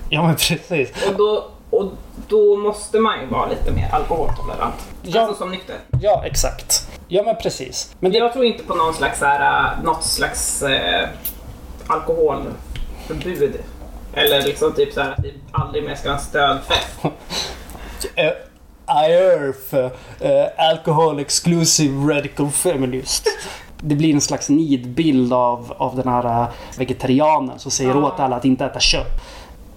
Ja 0.09 0.23
men 0.23 0.37
precis. 0.37 1.07
Och 1.09 1.15
då, 1.17 1.51
och 1.71 1.93
då 2.29 2.57
måste 2.57 2.99
man 2.99 3.21
ju 3.21 3.27
vara 3.27 3.49
lite 3.49 3.73
mer 3.73 3.89
alkoholtolerant. 3.93 4.75
Ja. 5.03 5.21
Alltså 5.21 5.39
som 5.39 5.51
nykter. 5.51 5.77
Ja 6.03 6.23
exakt. 6.27 6.89
Ja 7.09 7.23
men 7.23 7.37
precis. 7.37 7.97
Men 8.01 8.13
det, 8.13 8.19
Jag 8.19 8.33
tror 8.33 8.45
inte 8.45 8.65
på 8.65 8.75
någon 8.75 8.95
slags, 8.95 9.21
här, 9.21 9.73
äh, 9.73 9.85
något 9.85 10.05
slags 10.05 10.63
eh, 10.63 11.09
alkoholförbud. 11.87 13.61
Eller 14.13 14.43
liksom 14.43 14.73
typ 14.73 14.93
så 14.93 15.01
här 15.01 15.11
att 15.11 15.25
vi 15.25 15.35
aldrig 15.53 15.85
mer 15.85 15.95
ska 15.95 16.09
ha 16.09 16.17
en 16.17 16.23
stödfest. 16.23 16.99
uh, 17.05 18.31
IRF, 19.09 19.75
uh, 19.75 20.47
Alcohol 20.57 21.21
Exclusive 21.21 22.15
Radical 22.15 22.51
Feminist. 22.51 23.27
Det 23.89 23.95
blir 23.95 24.15
en 24.15 24.21
slags 24.21 24.49
nidbild 24.49 25.33
av, 25.33 25.73
av 25.79 25.97
den 25.97 26.09
här 26.09 26.43
uh, 26.43 26.49
vegetarianen 26.79 27.59
som 27.59 27.71
säger 27.71 27.91
Ja. 27.91 28.07
åt 28.07 28.21
alla 28.21 28.37
att 28.37 28.45
inte 28.45 28.65
äta 28.65 28.81
kött. 28.81 29.23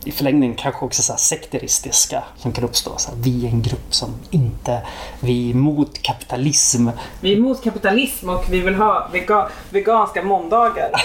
I 0.05 0.11
förlängningen 0.11 0.55
kanske 0.55 0.85
också 0.85 1.01
så 1.01 1.13
här 1.13 1.17
sekteristiska 1.17 2.23
som 2.37 2.51
kan 2.51 2.63
uppstå. 2.63 2.91
Så 2.97 3.09
här, 3.11 3.17
vi 3.17 3.45
är 3.45 3.49
en 3.49 3.61
grupp 3.61 3.93
som 3.93 4.09
inte... 4.31 4.81
Vi 5.19 5.49
är 5.49 5.53
emot 5.53 6.01
kapitalism. 6.01 6.89
Vi 7.21 7.33
är 7.33 7.37
emot 7.37 7.63
kapitalism 7.63 8.29
och 8.29 8.45
vi 8.49 8.59
vill 8.59 8.75
ha 8.75 9.09
vega, 9.13 9.49
veganska 9.69 10.23
måndagar. 10.23 10.91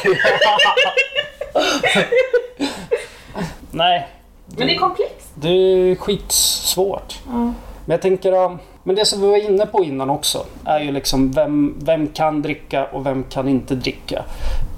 Nej, 3.70 4.08
Men 4.46 4.66
det 4.66 4.74
är 4.74 4.78
komplext. 4.78 5.28
det 5.34 5.48
är 5.48 5.94
skitsvårt. 5.96 7.18
Men 7.26 7.54
jag 7.86 8.02
tänker 8.02 8.34
om... 8.44 8.58
Men 8.86 8.96
det 8.96 9.04
som 9.06 9.20
vi 9.20 9.26
var 9.26 9.50
inne 9.50 9.66
på 9.66 9.84
innan 9.84 10.10
också 10.10 10.46
är 10.64 10.80
ju 10.80 10.92
liksom 10.92 11.32
vem, 11.32 11.74
vem 11.78 12.08
kan 12.08 12.42
dricka 12.42 12.86
och 12.86 13.06
vem 13.06 13.24
kan 13.24 13.48
inte 13.48 13.74
dricka. 13.74 14.24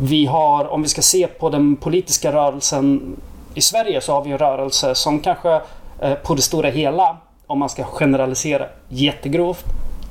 Vi 0.00 0.26
har, 0.26 0.72
om 0.72 0.82
vi 0.82 0.88
ska 0.88 1.02
se 1.02 1.26
på 1.26 1.50
den 1.50 1.76
politiska 1.76 2.32
rörelsen 2.32 3.16
i 3.54 3.60
Sverige 3.60 4.00
så 4.00 4.12
har 4.12 4.24
vi 4.24 4.30
en 4.30 4.38
rörelse 4.38 4.94
som 4.94 5.20
kanske 5.20 5.60
eh, 6.00 6.14
på 6.14 6.34
det 6.34 6.42
stora 6.42 6.70
hela, 6.70 7.16
om 7.46 7.58
man 7.58 7.68
ska 7.68 7.84
generalisera 7.84 8.66
jättegrovt, 8.88 9.64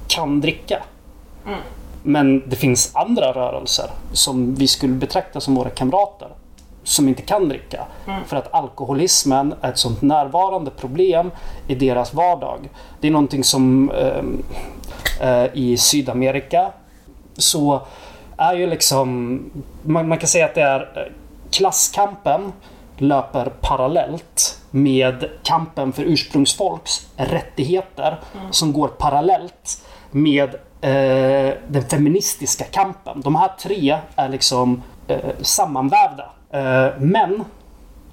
kan 0.08 0.42
dricka. 0.42 0.84
Men 2.04 2.50
det 2.50 2.56
finns 2.56 2.96
andra 2.96 3.32
rörelser 3.32 3.90
som 4.14 4.56
vi 4.56 4.68
skulle 4.68 4.94
betrakta 4.94 5.40
som 5.40 5.56
våra 5.56 5.70
kamrater 5.70 6.30
som 6.86 7.08
inte 7.08 7.22
kan 7.22 7.50
dricka. 7.50 7.86
För 8.26 8.38
att 8.38 8.54
alkoholismen 8.54 9.56
är 9.62 9.70
ett 9.70 9.78
sånt 9.78 10.02
närvarande 10.02 10.72
problem 10.72 11.32
i 11.68 11.76
deras 11.76 12.14
vardag. 12.14 12.70
Det 13.00 13.08
är 13.08 13.12
någonting 13.12 13.44
som 13.44 13.92
ehm, 13.92 14.44
eh, 15.22 15.46
i 15.54 15.78
Sydamerika 15.78 16.72
så 17.38 17.82
är 18.38 18.56
ju 18.56 18.68
liksom, 18.68 19.40
man, 19.82 20.08
man 20.08 20.18
kan 20.18 20.28
säga 20.28 20.46
att 20.46 20.56
det 20.56 20.62
är 20.62 20.80
eh, 20.80 21.12
klasskampen 21.52 22.52
löper 22.98 23.52
parallellt 23.62 24.62
med 24.72 25.30
kampen 25.44 25.94
för 25.94 26.04
ursprungsfolks 26.04 27.08
rättigheter 27.18 28.20
som 28.52 28.74
går 28.74 28.88
parallellt 28.88 29.86
med 30.12 30.56
eh, 30.82 31.54
den 31.68 31.84
feministiska 31.90 32.64
kampen. 32.64 33.22
De 33.22 33.36
här 33.36 33.52
tre 33.60 33.98
är 34.16 34.30
liksom 34.30 34.82
sammanvävda. 35.42 36.26
Eh, 36.52 36.88
men 37.00 37.44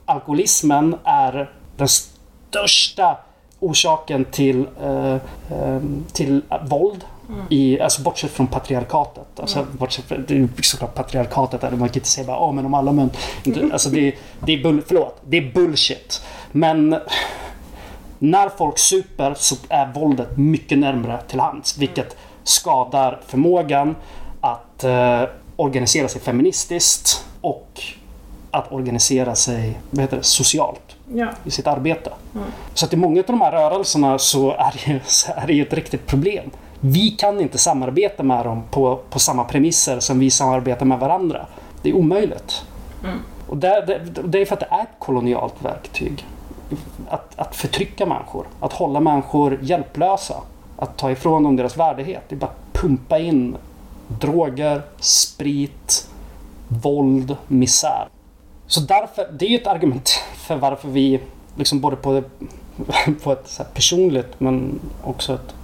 alkoholismen 0.05 0.97
är 1.05 1.51
den 1.77 1.89
största 1.89 3.19
orsaken 3.61 4.25
till, 4.25 4.67
eh, 4.83 5.15
eh, 5.15 5.81
till 6.13 6.43
våld. 6.69 7.05
I, 7.49 7.81
alltså 7.81 8.03
bortsett 8.03 8.31
från 8.31 8.47
patriarkatet. 8.47 9.41
Alltså, 9.41 9.67
bortsett 9.73 10.05
från, 10.05 10.25
det 10.29 10.35
är 10.35 10.49
såklart 10.63 10.95
patriarkatet 10.95 11.63
man 11.63 11.79
kan 11.79 11.89
inte 11.89 12.09
säga 12.09 12.27
bara 12.27 12.49
oh, 12.49 12.53
men 12.53 12.67
om 12.67 12.75
alla 12.75 12.93
män... 12.93 13.11
Inte, 13.45 13.69
alltså 13.73 13.91
det, 13.91 14.15
det, 14.41 14.53
är 14.53 14.63
bull, 14.63 14.83
förlåt, 14.87 15.21
det 15.25 15.37
är 15.37 15.53
bullshit. 15.55 16.25
Men 16.53 16.97
när 18.19 18.49
folk 18.49 18.79
super 18.79 19.35
så 19.37 19.57
är 19.69 19.93
våldet 19.93 20.37
mycket 20.37 20.79
närmare 20.79 21.21
till 21.29 21.41
hands. 21.41 21.79
Vilket 21.79 22.17
skadar 22.45 23.21
förmågan 23.27 23.97
att 24.41 24.85
eh, 24.85 25.23
organisera 25.63 26.09
sig 26.09 26.21
feministiskt 26.21 27.25
och 27.41 27.81
att 28.51 28.73
organisera 28.73 29.35
sig 29.35 29.79
vad 29.91 30.01
heter 30.01 30.17
det, 30.17 30.23
socialt 30.23 30.97
Ja. 31.15 31.29
i 31.45 31.51
sitt 31.51 31.67
arbete. 31.67 32.13
Så 32.75 32.87
att 32.87 32.93
i 32.93 32.97
många 32.97 33.21
av 33.21 33.27
de 33.27 33.41
här 33.41 33.53
rörelserna 33.53 34.19
så 34.19 34.51
är 34.51 34.75
det 34.87 35.01
så 35.07 35.33
är 35.37 35.47
det 35.47 35.53
ju 35.53 35.63
ett 35.63 35.73
riktigt 35.73 36.07
problem. 36.07 36.51
Vi 36.81 37.11
kan 37.11 37.41
inte 37.41 37.59
samarbeta 37.59 38.23
med 38.23 38.45
dem 38.47 38.63
på, 38.71 39.01
på 39.11 39.19
samma 39.19 39.45
premisser 39.45 40.01
som 40.01 40.19
vi 40.19 40.31
samarbetar 40.31 40.87
med 40.87 40.99
varandra. 40.99 41.47
Det 41.83 41.89
är 41.89 41.97
omöjligt. 41.97 42.63
Och 43.49 43.57
det, 43.57 43.85
det, 43.87 44.23
det 44.25 44.39
är 44.41 44.45
för 44.47 44.55
att 44.55 44.61
det 44.61 44.69
är 44.71 44.83
ett 44.83 44.89
kolonialt 44.99 45.55
verktyg. 45.59 46.27
Att, 47.09 47.39
att 47.39 47.57
förtrycka 47.57 48.07
människor. 48.07 48.47
Att 48.61 48.73
hålla 48.73 49.01
människor 49.01 49.59
hjälplösa. 49.63 50.35
Att 50.77 50.97
ta 50.97 51.11
ifrån 51.11 51.43
dem 51.43 51.57
deras 51.57 51.77
värdighet. 51.77 52.23
Det 52.29 52.35
är 52.35 52.39
bara 52.39 52.47
att 52.47 52.73
pumpa 52.73 53.19
in 53.19 53.57
droger, 54.21 54.83
sprit, 54.99 56.09
våld, 56.69 57.37
misär. 57.49 58.09
Så 58.67 58.81
därför, 58.81 59.29
det 59.33 59.47
är 59.47 59.51
ju 59.51 59.57
ett 59.57 59.67
argument 59.67 60.11
för 60.35 60.57
varför 60.57 60.89
vi, 60.89 61.21
liksom 61.57 61.81
både 61.81 61.97
på, 61.97 62.23
på 63.23 63.33
ett 63.33 63.61
personligt 63.75 64.41
men 64.41 64.81
också 65.05 65.35
ett 65.35 65.55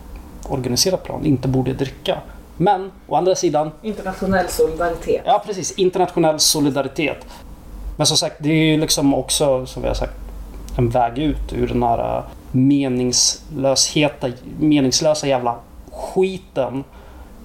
organiserat 0.48 1.04
plan, 1.04 1.26
inte 1.26 1.48
borde 1.48 1.72
dricka. 1.72 2.18
Men 2.56 2.90
å 3.06 3.14
andra 3.14 3.34
sidan, 3.34 3.70
Internationell 3.82 4.48
solidaritet. 4.48 5.22
ja 5.26 5.42
precis, 5.46 5.72
internationell 5.72 6.38
solidaritet. 6.38 7.26
Men 7.96 8.06
som 8.06 8.16
sagt, 8.16 8.36
det 8.38 8.50
är 8.50 8.72
ju 8.72 8.80
liksom 8.80 9.14
också, 9.14 9.66
som 9.66 9.82
vi 9.82 9.88
har 9.88 9.94
sagt, 9.94 10.14
en 10.78 10.90
väg 10.90 11.18
ut 11.18 11.52
ur 11.52 11.68
den 11.68 11.82
här 11.82 12.18
äh, 12.18 12.24
meningslösheta, 12.52 14.30
meningslösa 14.58 15.26
jävla 15.26 15.56
skiten 15.90 16.84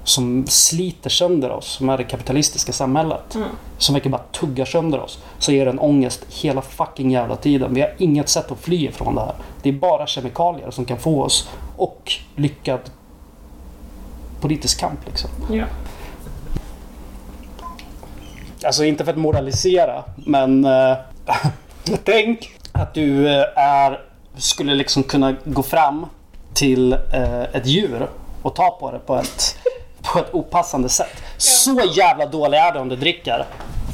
som 0.04 0.48
sliter 0.48 1.10
sönder 1.10 1.52
oss, 1.52 1.66
som 1.66 1.90
är 1.90 1.98
det 1.98 2.04
kapitalistiska 2.04 2.74
samhället. 2.74 3.38
Som 3.78 3.94
verkar 3.94 4.10
bara 4.10 4.22
tuggar 4.32 4.66
sönder 4.66 5.00
oss. 5.00 5.20
Så 5.40 5.52
ger 5.52 5.66
den 5.66 5.80
ångest 5.80 6.26
hela 6.30 6.62
fucking 6.62 7.12
jävla 7.12 7.36
tiden. 7.36 7.74
Vi 7.74 7.82
har 7.82 7.94
inget 7.98 8.30
sätt 8.30 8.52
att 8.52 8.60
fly 8.60 8.88
ifrån 8.88 9.16
det 9.16 9.22
här. 9.22 9.36
Det 9.62 9.70
är 9.70 9.74
bara 9.74 10.08
kemikalier 10.08 10.72
som 10.72 10.86
kan 10.86 10.98
få 10.98 11.24
oss 11.24 11.50
och 11.78 12.14
lyckad 12.36 12.80
politisk 14.42 14.80
kamp 14.80 15.00
liksom. 15.06 15.30
Ja. 15.52 15.66
Alltså 18.66 18.84
inte 18.84 19.06
för 19.06 19.12
att 19.12 19.18
moralisera, 19.18 20.04
men 20.16 20.66
eh, 20.66 20.98
tänk 22.04 22.52
att 22.72 22.94
du 22.94 23.30
eh, 23.30 23.44
är 23.56 24.00
skulle 24.36 24.76
liksom 24.76 25.04
kunna 25.04 25.36
gå 25.46 25.64
fram 25.64 26.06
till 26.54 26.94
eh, 26.94 27.42
ett 27.42 27.66
djur 27.66 28.08
och 28.42 28.56
ta 28.56 28.78
på 28.80 28.92
det 28.92 29.00
på 29.00 29.16
ett, 29.16 29.58
på 30.04 30.20
ett 30.20 30.34
opassande 30.34 30.90
sätt. 30.90 31.24
Så 31.38 31.82
jävla 31.94 32.26
dålig 32.26 32.58
är 32.58 32.74
det 32.74 32.80
om 32.80 32.90
du 32.90 32.96
dricker. 32.96 33.46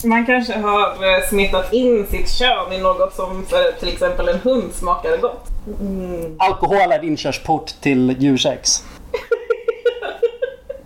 Man 0.03 0.25
kanske 0.25 0.57
har 0.57 0.89
eh, 0.89 1.27
smittat 1.29 1.73
in 1.73 2.07
sitt 2.07 2.29
kön 2.29 2.73
i 2.73 2.77
något 2.77 3.15
som 3.15 3.45
för 3.45 3.79
till 3.79 3.89
exempel 3.89 4.27
en 4.27 4.39
hund 4.39 4.73
smakar 4.73 5.17
gott. 5.17 5.47
Mm. 5.79 6.35
Alkohol 6.39 6.91
är 6.91 7.05
inkörsport 7.05 7.67
till 7.81 8.15
djursex. 8.19 8.83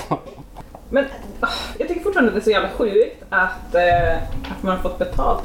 Men 0.90 1.06
ah, 1.40 1.48
jag 1.78 1.88
tycker 1.88 2.02
fortfarande 2.02 2.30
att 2.30 2.36
det 2.36 2.42
är 2.42 2.44
så 2.44 2.52
jävla 2.52 2.70
sjukt 2.70 3.24
att, 3.30 3.76
eh, 3.76 4.16
att 4.52 4.64
man 4.64 4.76
har 4.76 4.84
fått 4.84 4.98
betalt 4.98 5.44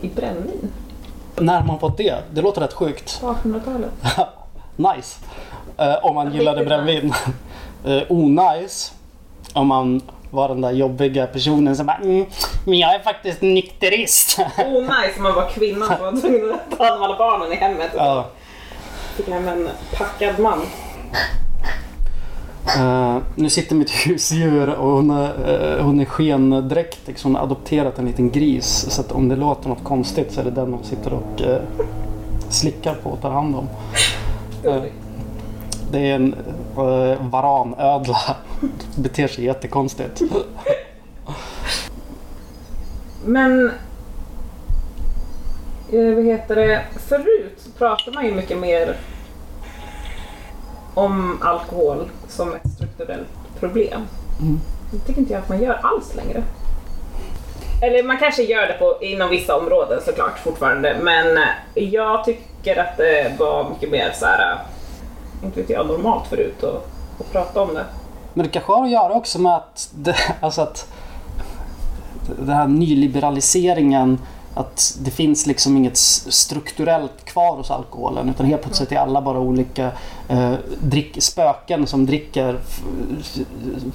i 0.00 0.08
brännvin 0.08 0.72
När 1.36 1.60
har 1.60 1.66
man 1.66 1.80
fått 1.80 1.96
det? 1.96 2.14
Det 2.32 2.42
låter 2.42 2.60
rätt 2.60 2.72
sjukt. 2.72 3.20
på 3.20 3.26
1800-talet. 3.26 3.90
nice. 4.96 5.18
Eh, 5.76 6.04
om 6.04 6.14
man 6.14 6.34
gillade 6.34 6.64
brännvin. 6.64 7.14
uh, 7.86 8.02
Onice. 8.08 8.92
Om 9.54 9.66
man 9.66 10.00
var 10.30 10.48
den 10.48 10.60
där 10.60 10.70
jobbiga 10.70 11.26
personen 11.26 11.76
som 11.76 11.86
bara 11.86 11.96
mm, 11.96 12.26
men 12.64 12.78
jag 12.78 12.94
är 12.94 12.98
faktiskt 12.98 13.42
nykterist. 13.42 14.38
Oh 14.58 14.80
nice, 14.80 15.20
man 15.20 15.34
var 15.34 15.48
kvinnan 15.48 15.88
som 15.88 16.04
var 16.04 16.20
tvungen 16.20 16.54
att 16.54 16.78
ta 16.78 16.84
hand 16.84 16.96
om 16.96 17.02
alla 17.02 17.18
barnen 17.18 17.52
i 17.52 17.56
hemmet. 17.56 17.90
Ja. 17.96 18.26
fick 19.16 19.28
hem 19.28 19.48
en 19.48 19.68
packad 19.98 20.38
man. 20.38 20.60
Eh, 22.66 23.16
nu 23.34 23.50
sitter 23.50 23.76
mitt 23.76 23.90
husdjur 23.90 24.68
och 24.68 24.90
hon 24.90 25.10
är, 25.10 25.76
uh, 25.78 25.84
hon 25.84 26.00
är 26.00 26.04
skendräktig 26.04 27.18
så 27.18 27.28
hon 27.28 27.34
har 27.34 27.42
adopterat 27.42 27.98
en 27.98 28.06
liten 28.06 28.30
gris. 28.30 28.86
Så 28.88 29.00
att 29.00 29.12
om 29.12 29.28
det 29.28 29.36
låter 29.36 29.68
något 29.68 29.84
konstigt 29.84 30.32
så 30.32 30.40
är 30.40 30.44
det 30.44 30.50
den 30.50 30.72
hon 30.72 30.84
sitter 30.84 31.12
och 31.12 31.42
eh, 31.42 31.62
slickar 32.48 32.94
på 32.94 33.10
och 33.10 33.20
tar 33.20 33.30
hand 33.30 33.56
om. 33.56 33.68
Eh, 34.64 34.82
det 35.94 36.10
är 36.10 36.14
en 36.14 36.34
uh, 36.78 37.30
varanödla. 37.30 38.36
Beter 38.96 39.28
sig 39.28 39.44
jättekonstigt. 39.44 40.22
Men 43.24 43.70
eh, 45.92 46.14
vad 46.14 46.24
heter 46.24 46.56
det? 46.56 46.84
Förut 47.08 47.68
pratade 47.78 48.14
man 48.14 48.26
ju 48.26 48.34
mycket 48.34 48.58
mer 48.58 48.96
om 50.94 51.38
alkohol 51.42 52.10
som 52.28 52.54
ett 52.54 52.72
strukturellt 52.76 53.28
problem. 53.60 54.00
Mm. 54.40 54.60
Det 54.90 54.98
tycker 54.98 55.20
inte 55.20 55.32
jag 55.32 55.42
att 55.42 55.48
man 55.48 55.62
gör 55.62 55.80
alls 55.82 56.14
längre. 56.14 56.42
Eller 57.82 58.02
man 58.02 58.18
kanske 58.18 58.42
gör 58.42 58.66
det 58.66 58.72
på, 58.78 58.98
inom 59.00 59.30
vissa 59.30 59.56
områden 59.56 60.00
såklart 60.04 60.38
fortfarande 60.38 60.96
men 61.02 61.38
jag 61.74 62.24
tycker 62.24 62.76
att 62.76 62.96
det 62.96 63.32
var 63.38 63.70
mycket 63.70 63.90
mer 63.90 64.12
så 64.14 64.26
här, 64.26 64.58
inte 65.44 65.60
vet 65.60 65.70
jag, 65.70 65.86
normalt 65.86 66.26
förut 66.26 66.64
att, 66.64 66.86
att 67.20 67.32
prata 67.32 67.62
om 67.62 67.74
det. 67.74 67.84
Men 68.34 68.46
det 68.46 68.52
kanske 68.52 68.72
har 68.72 68.84
att 68.84 68.90
göra 68.90 69.12
också 69.12 69.38
med 69.38 69.56
att, 69.56 69.90
det, 69.94 70.16
alltså 70.40 70.62
att 70.62 70.92
den 72.38 72.56
här 72.56 72.66
nyliberaliseringen 72.66 74.18
att 74.54 74.98
det 75.00 75.10
finns 75.10 75.46
liksom 75.46 75.76
inget 75.76 75.96
strukturellt 75.96 77.24
kvar 77.24 77.56
hos 77.56 77.70
alkoholen 77.70 78.28
utan 78.28 78.46
helt 78.46 78.62
plötsligt 78.62 78.92
är 78.92 78.96
alla 78.96 79.22
bara 79.22 79.38
olika 79.38 79.90
eh, 80.28 80.52
drick, 80.82 81.22
spöken 81.22 81.86
som 81.86 82.06
dricker 82.06 82.58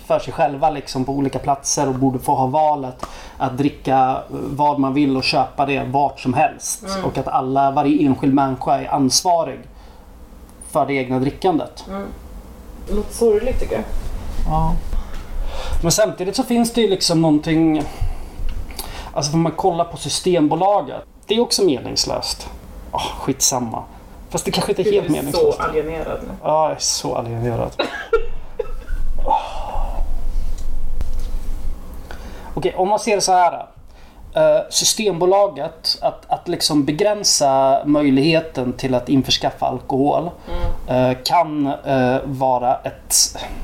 för 0.05 0.19
sig 0.19 0.33
själva 0.33 0.69
liksom 0.69 1.05
på 1.05 1.11
olika 1.11 1.39
platser 1.39 1.87
och 1.87 1.95
borde 1.95 2.19
få 2.19 2.35
ha 2.35 2.47
valet 2.47 3.05
att 3.37 3.57
dricka 3.57 4.17
vad 4.29 4.79
man 4.79 4.93
vill 4.93 5.17
och 5.17 5.23
köpa 5.23 5.65
det 5.65 5.83
vart 5.83 6.19
som 6.19 6.33
helst. 6.33 6.85
Och 7.03 7.17
att 7.17 7.27
alla, 7.27 7.71
varje 7.71 8.05
enskild 8.05 8.33
människa 8.33 8.81
är 8.81 8.93
ansvarig 8.93 9.59
för 10.71 10.85
det 10.85 10.93
egna 10.93 11.19
drickandet. 11.19 11.85
Det 12.87 12.93
låter 12.95 13.13
sorgligt 13.13 13.59
tycker 13.59 13.75
jag. 13.75 13.83
Ja. 14.47 14.75
Men 15.83 15.91
samtidigt 15.91 16.35
så 16.35 16.43
finns 16.43 16.73
det 16.73 16.81
ju 16.81 16.87
liksom 16.87 17.21
någonting... 17.21 17.83
Alltså 19.13 19.33
om 19.33 19.41
man 19.41 19.51
kollar 19.51 19.85
på 19.85 19.97
Systembolaget. 19.97 21.01
Det 21.25 21.35
är 21.35 21.39
också 21.41 21.63
meningslöst. 21.65 22.47
Oh, 22.91 23.01
skitsamma. 23.19 23.83
Fast 24.29 24.45
det 24.45 24.51
kanske 24.51 24.71
inte 24.71 24.81
är 24.81 24.83
Du 24.83 24.91
helt 24.91 25.05
är 25.05 25.09
så 25.09 25.13
meningslöst. 25.15 25.59
alienerad 25.59 26.19
nu. 26.23 26.29
Ja, 26.43 26.63
jag 26.63 26.71
är 26.71 26.79
så 26.79 27.15
alienerad. 27.15 27.71
Okej, 32.53 32.75
om 32.75 32.89
man 32.89 32.99
ser 32.99 33.15
det 33.15 33.21
så 33.21 33.31
här. 33.31 33.65
Eh, 34.33 34.59
Systembolaget, 34.69 35.97
att, 36.01 36.25
att 36.27 36.47
liksom 36.47 36.85
begränsa 36.85 37.81
möjligheten 37.85 38.73
till 38.73 38.95
att 38.95 39.09
införskaffa 39.09 39.65
alkohol 39.65 40.29
eh, 40.87 41.11
kan 41.25 41.67
eh, 41.67 42.17
vara 42.25 42.75
ett... 42.75 43.15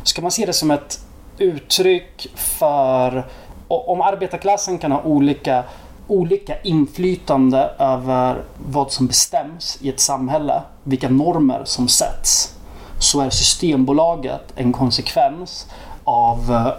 Ska 0.04 0.22
man 0.22 0.32
se 0.32 0.46
det 0.46 0.54
som 0.54 0.72
ett 0.72 1.00
uttryck 1.38 2.28
för... 2.36 3.26
Om 3.68 4.02
arbetarklassen 4.02 4.78
kan 4.78 4.92
ha 4.92 5.02
olika, 5.02 5.64
olika 6.08 6.62
inflytande 6.62 7.70
över 7.80 8.42
vad 8.58 8.92
som 8.92 9.08
bestäms 9.08 9.78
i 9.82 9.90
ett 9.90 10.00
samhälle, 10.00 10.62
vilka 10.84 11.10
normer 11.10 11.62
som 11.64 11.88
sätts, 11.88 12.56
så 13.00 13.22
är 13.22 13.30
Systembolaget 13.30 14.54
en 14.56 14.74
konsekvens 14.74 15.68
av, 16.04 16.72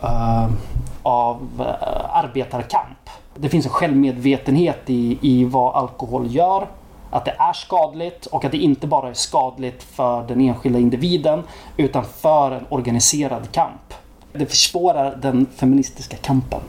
av 1.02 1.64
arbetarkamp. 2.12 3.10
Det 3.38 3.48
finns 3.48 3.66
en 3.66 3.72
självmedvetenhet 3.72 4.90
i, 4.90 5.18
i 5.20 5.44
vad 5.44 5.74
alkohol 5.74 6.34
gör. 6.34 6.68
Att 7.10 7.24
det 7.24 7.34
är 7.38 7.52
skadligt 7.52 8.26
och 8.26 8.44
att 8.44 8.52
det 8.52 8.58
inte 8.58 8.86
bara 8.86 9.08
är 9.08 9.14
skadligt 9.14 9.82
för 9.82 10.22
den 10.28 10.40
enskilda 10.40 10.78
individen 10.78 11.42
utan 11.76 12.04
för 12.04 12.50
en 12.50 12.66
organiserad 12.68 13.52
kamp. 13.52 13.94
Det 14.32 14.46
försvårar 14.46 15.18
den 15.22 15.46
feministiska 15.56 16.16
kampen. 16.16 16.60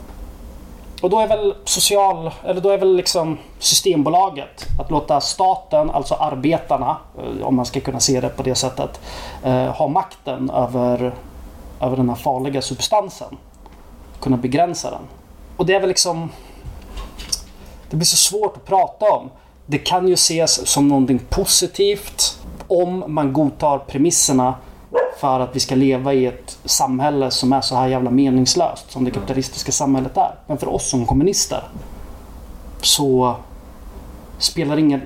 Och 1.02 1.10
då 1.10 1.20
är 1.20 1.28
väl 1.28 1.54
social, 1.64 2.30
eller 2.44 2.60
då 2.60 2.70
är 2.70 2.78
väl 2.78 2.96
liksom 2.96 3.38
Systembolaget 3.58 4.66
att 4.80 4.90
låta 4.90 5.20
staten, 5.20 5.90
alltså 5.90 6.14
arbetarna, 6.14 6.96
eh, 7.18 7.46
om 7.46 7.56
man 7.56 7.66
ska 7.66 7.80
kunna 7.80 8.00
se 8.00 8.20
det 8.20 8.28
på 8.28 8.42
det 8.42 8.54
sättet, 8.54 9.00
eh, 9.42 9.66
ha 9.66 9.88
makten 9.88 10.50
över, 10.50 11.14
över 11.80 11.96
den 11.96 12.08
här 12.08 12.16
farliga 12.16 12.62
substansen. 12.62 13.36
Kunna 14.20 14.36
begränsa 14.36 14.90
den. 14.90 15.02
Och 15.56 15.66
det 15.66 15.74
är 15.74 15.80
väl 15.80 15.88
liksom... 15.88 16.30
Det 17.90 17.96
blir 17.96 18.06
så 18.06 18.16
svårt 18.16 18.56
att 18.56 18.64
prata 18.64 19.10
om. 19.10 19.30
Det 19.66 19.78
kan 19.78 20.08
ju 20.08 20.14
ses 20.14 20.68
som 20.68 20.88
någonting 20.88 21.18
positivt 21.18 22.38
om 22.68 23.04
man 23.06 23.32
godtar 23.32 23.78
premisserna 23.78 24.54
för 25.20 25.40
att 25.40 25.56
vi 25.56 25.60
ska 25.60 25.74
leva 25.74 26.14
i 26.14 26.26
ett 26.26 26.58
samhälle 26.64 27.30
som 27.30 27.52
är 27.52 27.60
så 27.60 27.74
här 27.76 27.88
jävla 27.88 28.10
meningslöst 28.10 28.90
som 28.90 29.04
det 29.04 29.10
kapitalistiska 29.10 29.72
samhället 29.72 30.16
är. 30.16 30.34
Men 30.46 30.58
för 30.58 30.68
oss 30.68 30.90
som 30.90 31.06
kommunister 31.06 31.68
så 32.82 33.36
spelar 34.38 34.76
det 34.76 34.82
ingen 34.82 35.02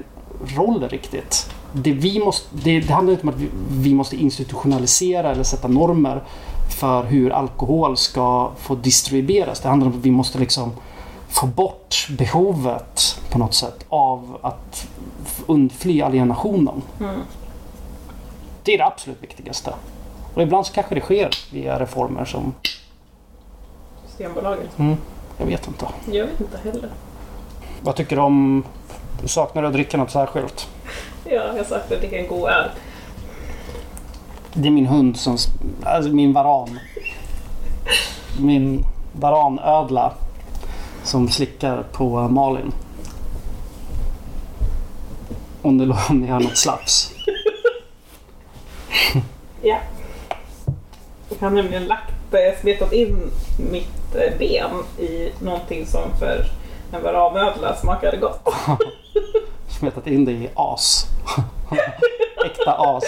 roll 0.57 0.88
riktigt. 0.88 1.51
Det, 1.73 1.92
vi 1.92 2.18
måste, 2.18 2.47
det, 2.53 2.81
det 2.81 2.92
handlar 2.92 3.12
inte 3.12 3.23
om 3.23 3.29
att 3.29 3.40
vi, 3.40 3.49
vi 3.71 3.95
måste 3.95 4.16
institutionalisera 4.16 5.33
eller 5.33 5.42
sätta 5.42 5.68
normer 5.68 6.23
för 6.79 7.05
hur 7.05 7.31
alkohol 7.31 7.97
ska 7.97 8.51
få 8.59 8.75
distribueras. 8.75 9.61
Det 9.61 9.68
handlar 9.68 9.87
om 9.87 9.99
att 9.99 10.05
vi 10.05 10.11
måste 10.11 10.38
liksom 10.38 10.73
få 11.33 11.47
bort 11.47 12.09
behovet 12.18 13.21
på 13.31 13.38
något 13.38 13.55
sätt 13.55 13.85
av 13.88 14.38
att 14.42 14.88
undfly 15.47 16.03
alienationen. 16.03 16.83
Det 18.62 18.75
är 18.75 18.79
det 18.79 18.87
absolut 18.87 19.23
viktigaste. 19.23 19.75
Och 20.35 20.42
ibland 20.42 20.66
så 20.66 20.73
kanske 20.73 20.95
det 20.95 21.01
sker 21.01 21.31
via 21.53 21.79
reformer 21.81 22.25
som... 22.25 22.55
Systembolaget. 24.07 24.79
Mm, 24.79 24.97
jag 25.38 25.47
vet 25.47 25.66
inte. 25.66 25.87
Jag 26.11 26.27
vet 26.27 26.40
inte 26.40 26.59
heller. 26.64 26.90
Vad 27.83 27.97
tycker 27.97 28.16
du 28.16 28.23
om... 28.23 28.64
Saknar 29.25 29.62
du 29.62 29.68
att 29.68 29.75
dricka 29.75 29.97
något 29.97 30.11
särskilt? 30.11 30.68
Ja, 31.25 31.57
jag 31.57 31.66
sa 31.66 31.77
att 31.77 31.90
jag 31.90 32.01
dricker 32.01 32.18
en 32.18 32.29
god 32.29 32.49
öl. 32.49 32.71
Det 34.53 34.68
är 34.68 34.73
min 34.73 34.87
hund 34.87 35.16
som... 35.16 35.37
Alltså 35.83 36.12
min 36.12 36.33
varan. 36.33 36.79
Min 38.40 38.85
varanödla. 39.12 40.12
Som 41.05 41.29
slickar 41.29 41.83
på 41.93 42.29
Malin. 42.29 42.73
Om 45.62 45.79
det 45.79 45.97
om 46.11 46.21
ni 46.21 46.27
hör 46.27 46.41
något 46.41 46.59
slaps. 46.59 47.12
Ja. 49.65 49.79
Jag 51.29 51.37
har 51.41 51.51
nämligen 51.51 51.85
lagt, 51.87 52.12
smetat 52.61 52.93
in 52.93 53.31
mitt 53.71 54.15
eh, 54.15 54.38
ben 54.38 54.71
i 54.99 55.33
någonting 55.41 55.87
som 55.87 56.17
för 56.19 56.45
en 56.93 57.03
varanödla 57.03 57.77
smakade 57.77 58.17
gott. 58.17 58.49
Smetat 59.79 60.07
in 60.07 60.25
det 60.25 60.33
i 60.33 60.51
as. 60.55 61.07
Äkta 62.47 62.73
as. 62.73 63.05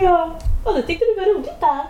Ja, 0.00 0.38
och 0.64 0.74
det 0.74 0.82
tyckte 0.82 1.04
du 1.04 1.14
var 1.14 1.34
roligt 1.34 1.60
där. 1.60 1.84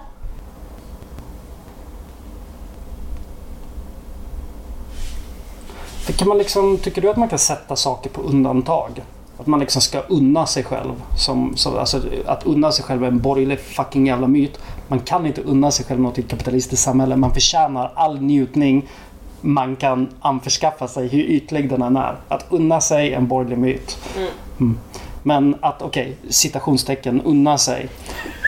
Kan 6.12 6.28
man 6.28 6.38
liksom, 6.38 6.78
tycker 6.78 7.02
du 7.02 7.10
att 7.10 7.16
man 7.16 7.28
kan 7.28 7.38
sätta 7.38 7.76
saker 7.76 8.10
på 8.10 8.20
undantag? 8.20 9.02
Att 9.38 9.46
man 9.46 9.60
liksom 9.60 9.82
ska 9.82 10.00
unna 10.00 10.46
sig 10.46 10.64
själv. 10.64 11.02
Som, 11.18 11.56
som, 11.56 11.78
alltså, 11.78 12.02
att 12.26 12.46
unna 12.46 12.72
sig 12.72 12.84
själv 12.84 13.04
är 13.04 13.08
en 13.08 13.20
borgerlig 13.20 13.60
fucking 13.60 14.06
jävla 14.06 14.26
myt. 14.26 14.58
Man 14.88 15.00
kan 15.00 15.26
inte 15.26 15.40
unna 15.40 15.70
sig 15.70 15.86
själv 15.86 16.00
något 16.00 16.18
i 16.18 16.20
ett 16.20 16.28
kapitalistiskt 16.28 16.84
samhälle. 16.84 17.16
Man 17.16 17.34
förtjänar 17.34 17.92
all 17.94 18.20
njutning 18.20 18.88
man 19.40 19.76
kan 19.76 20.08
anförskaffa 20.20 20.88
sig, 20.88 21.08
hur 21.08 21.22
ytlig 21.22 21.70
den 21.70 21.82
än 21.82 21.96
är. 21.96 22.16
Att 22.28 22.46
unna 22.50 22.80
sig 22.80 23.12
en 23.12 23.28
borgerlig 23.28 23.58
myt. 23.58 23.98
Mm. 24.58 24.78
Men 25.26 25.56
att, 25.60 25.82
okej, 25.82 26.16
citationstecken, 26.28 27.22
unna 27.24 27.58
sig. 27.58 27.88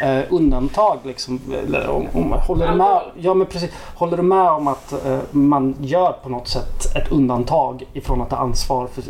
Eh, 0.03 0.21
undantag 0.31 0.99
liksom. 1.05 1.41
Eller, 1.67 1.89
om, 1.89 2.07
om, 2.15 2.33
håller, 2.33 2.69
du 2.69 2.75
med, 2.75 3.01
ja, 3.21 3.35
men 3.35 3.47
precis, 3.47 3.71
håller 3.95 4.17
du 4.17 4.23
med 4.23 4.51
om 4.51 4.69
att 4.69 4.93
eh, 5.07 5.19
man 5.31 5.77
gör 5.81 6.13
på 6.23 6.29
något 6.29 6.49
sätt 6.49 6.97
ett 6.97 7.13
undantag 7.13 7.85
ifrån 7.93 8.23
att 8.23 8.31
ta 8.31 8.37
ansvar 8.37 8.89
för, 8.95 9.03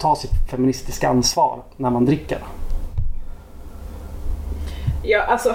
ta 0.00 0.16
sitt 0.16 0.30
feministiska 0.50 1.08
ansvar 1.08 1.58
när 1.76 1.90
man 1.90 2.04
dricker? 2.06 2.38
Ja, 5.02 5.22
alltså. 5.22 5.54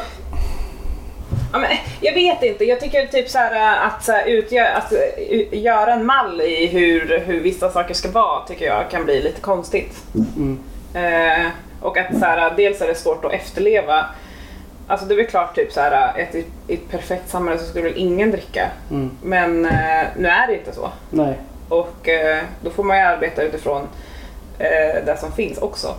Ja, 1.53 1.59
men, 1.59 1.69
jag 2.01 2.13
vet 2.13 2.43
inte, 2.43 2.63
jag 2.63 2.79
tycker 2.79 3.05
typ 3.07 3.29
så 3.29 3.37
här 3.37 3.55
äh, 3.55 3.85
att, 3.87 4.03
så 4.03 4.11
här, 4.11 4.25
utgö- 4.25 4.73
att 4.77 4.93
u- 5.29 5.49
göra 5.51 5.93
en 5.93 6.05
mall 6.05 6.41
i 6.41 6.67
hur, 6.67 7.19
hur 7.25 7.39
vissa 7.41 7.69
saker 7.69 7.93
ska 7.93 8.11
vara 8.11 8.45
tycker 8.47 8.65
jag 8.65 8.89
kan 8.91 9.05
bli 9.05 9.21
lite 9.23 9.41
konstigt. 9.41 10.03
Eh, 10.95 11.47
och 11.81 11.97
att 11.97 12.19
så 12.19 12.25
här, 12.25 12.53
dels 12.57 12.81
är 12.81 12.87
det 12.87 12.95
svårt 12.95 13.25
att 13.25 13.33
efterleva. 13.33 14.05
Alltså 14.87 15.05
det 15.05 15.13
är 15.13 15.17
väl 15.17 15.27
klart 15.27 15.55
typ 15.55 15.71
så 15.71 15.81
här, 15.81 16.19
ett, 16.19 16.35
i 16.35 16.45
ett 16.67 16.89
perfekt 16.89 17.29
samhälle 17.29 17.59
så 17.59 17.65
skulle 17.65 17.83
väl 17.83 17.97
ingen 17.97 18.31
dricka. 18.31 18.69
Mm. 18.91 19.17
Men 19.23 19.65
eh, 19.65 20.05
nu 20.17 20.27
är 20.27 20.47
det 20.47 20.57
inte 20.57 20.73
så. 20.73 20.89
Nej. 21.09 21.33
Och 21.69 22.09
eh, 22.09 22.43
då 22.61 22.69
får 22.69 22.83
man 22.83 22.97
ju 22.97 23.03
arbeta 23.03 23.43
utifrån 23.43 23.87
det 25.05 25.17
som 25.19 25.31
finns 25.31 25.57
också. 25.57 25.95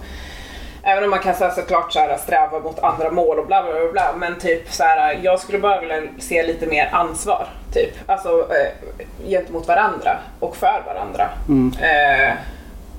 Även 0.89 1.05
om 1.05 1.11
man 1.11 1.19
kan 1.19 1.35
så 1.35 1.51
såklart 1.51 1.93
så 1.93 1.99
här, 1.99 2.17
sträva 2.17 2.59
mot 2.61 2.79
andra 2.79 3.11
mål 3.11 3.39
och 3.39 3.47
bla 3.47 3.63
bla 3.63 3.73
bla, 3.73 3.93
bla 3.93 4.15
men 4.17 4.39
typ 4.39 4.73
så 4.73 4.85
här, 4.85 5.19
jag 5.23 5.41
skulle 5.41 5.59
bara 5.59 5.81
vilja 5.81 6.03
se 6.19 6.43
lite 6.43 6.67
mer 6.67 6.89
ansvar. 6.93 7.47
Typ. 7.73 7.95
Alltså 8.07 8.29
eh, 8.29 9.29
gentemot 9.29 9.69
varandra 9.69 10.19
och 10.41 10.57
för 10.57 10.83
varandra. 10.87 11.29
Mm. 11.49 11.73
Eh, 11.81 12.33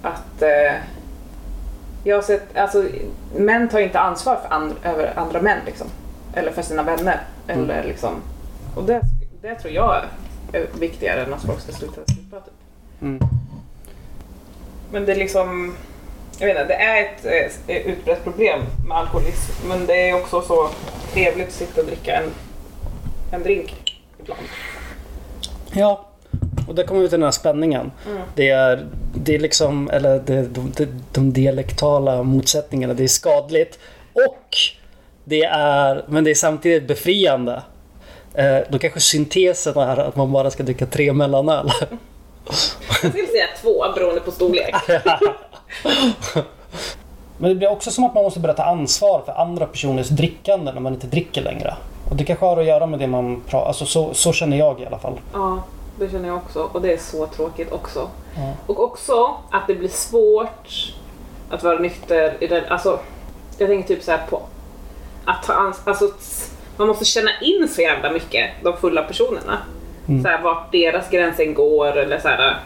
att 0.02 0.42
eh, 0.42 0.74
jag 2.08 2.16
har 2.16 2.22
sett, 2.22 2.58
alltså 2.58 2.86
män 3.36 3.70
tar 3.70 3.80
inte 3.80 4.00
ansvar 4.00 4.36
för 4.36 4.54
and, 4.56 4.76
över 4.84 5.20
andra 5.20 5.42
män 5.42 5.60
liksom. 5.66 5.88
Eller 6.34 6.52
för 6.52 6.62
sina 6.62 6.84
vänner. 6.84 7.22
Eller 7.48 7.84
liksom, 7.84 8.22
och 8.76 8.84
det, 8.84 9.02
det 9.42 9.56
tror 9.56 9.74
jag 9.74 10.04
är 10.54 10.68
viktigare 10.80 11.24
än 11.24 11.34
att 11.34 11.46
folk 11.46 11.60
ska 11.60 11.72
sluta 11.72 11.94
supa 11.96 12.40
typ. 12.40 12.54
Mm. 13.02 13.20
Men 14.92 15.06
det 15.06 15.12
är 15.12 15.16
liksom, 15.16 15.76
jag 16.40 16.48
vet 16.48 16.62
inte, 16.62 16.74
det 16.74 16.84
är 16.84 17.06
ett 17.06 17.26
eh, 17.68 17.78
utbrett 17.78 18.24
problem 18.24 18.60
med 18.88 18.98
alkoholism. 18.98 19.68
Men 19.68 19.86
det 19.86 20.10
är 20.10 20.16
också 20.16 20.42
så 20.42 20.70
trevligt 21.14 21.48
att 21.48 21.54
sitta 21.54 21.82
och 21.82 21.88
dricka 21.88 22.16
en, 22.16 22.32
en 23.32 23.44
drink 23.44 24.02
ibland. 24.20 24.42
Ja, 25.72 26.07
och 26.68 26.76
där 26.76 26.84
kommer 26.84 27.02
vi 27.02 27.10
till 27.10 27.20
den 27.20 27.24
här 27.24 27.32
spänningen. 27.32 27.92
Det 28.36 28.50
är, 28.50 28.86
det 29.16 29.36
är 29.36 29.40
liksom, 29.40 29.90
eller 29.90 30.20
det, 30.20 30.42
de, 30.42 30.72
de, 30.78 30.88
de 31.12 31.34
dialektala 31.34 32.24
motsättningarna, 32.24 32.94
det 32.94 33.04
är 33.04 33.08
skadligt. 33.08 33.80
Och 34.14 34.58
det 35.24 35.44
är, 35.44 36.06
men 36.08 36.24
det 36.24 36.30
är 36.30 36.36
samtidigt 36.36 36.88
befriande. 36.88 37.62
Eh, 38.34 38.58
då 38.70 38.80
kanske 38.80 39.00
syntesen 39.00 39.78
är 39.78 39.98
att 39.98 40.16
man 40.16 40.32
bara 40.32 40.52
ska 40.52 40.64
dricka 40.64 40.86
tre 40.86 41.14
mellanöl. 41.14 41.72
Jag 43.04 43.12
skulle 43.12 43.28
säga 43.28 43.48
två 43.62 43.84
beroende 43.96 44.22
på 44.22 44.32
storlek. 44.32 44.76
Men 47.38 47.50
det 47.50 47.56
blir 47.56 47.72
också 47.72 47.92
som 47.92 48.04
att 48.04 48.14
man 48.14 48.24
måste 48.24 48.40
börja 48.40 48.54
ta 48.54 48.64
ansvar 48.64 49.22
för 49.26 49.32
andra 49.32 49.66
personers 49.66 50.08
drickande 50.10 50.72
när 50.72 50.82
man 50.82 50.94
inte 50.94 51.08
dricker 51.08 51.42
längre. 51.42 51.76
Och 52.10 52.16
det 52.16 52.24
kanske 52.24 52.46
har 52.46 52.58
att 52.58 52.66
göra 52.66 52.86
med 52.86 53.00
det 53.00 53.08
man 53.08 53.42
pratar, 53.48 53.68
alltså 53.68 53.86
så, 53.86 54.14
så 54.14 54.34
känner 54.34 54.58
jag 54.58 54.82
i 54.82 54.86
alla 54.86 55.00
fall. 55.00 55.14
Ja, 55.34 55.64
det 56.00 56.10
känner 56.12 56.28
jag 56.28 56.38
också. 56.38 56.70
Och 56.74 56.82
det 56.82 56.94
är 56.94 56.98
så 56.98 57.26
tråkigt 57.28 57.72
också. 57.72 58.10
Ja. 58.36 58.54
Och 58.68 58.80
också 58.84 59.36
att 59.52 59.68
det 59.68 59.76
blir 59.76 59.90
svårt 59.90 60.94
att 61.50 61.64
vara 61.64 61.80
nykter 61.80 62.38
i 62.40 62.48
den, 62.48 62.66
alltså 62.66 63.00
jag 63.58 63.70
tänker 63.70 63.88
typ 63.96 64.04
så 64.04 64.12
här 64.12 64.26
på 64.30 64.42
att 65.26 65.44
ta 65.44 65.54
ans- 65.54 65.82
alltså 65.86 66.12
man 66.78 66.88
måste 66.88 67.06
känna 67.06 67.30
in 67.42 67.68
så 67.76 67.82
jävla 67.82 68.12
mycket, 68.12 68.50
de 68.64 68.78
fulla 68.78 69.04
personerna. 69.04 69.58
Så 70.24 70.28
här, 70.30 70.42
vart 70.42 70.72
deras 70.72 71.10
gränsen 71.10 71.54
går 71.54 71.98
eller 71.98 72.20
så 72.20 72.28
här. 72.28 72.58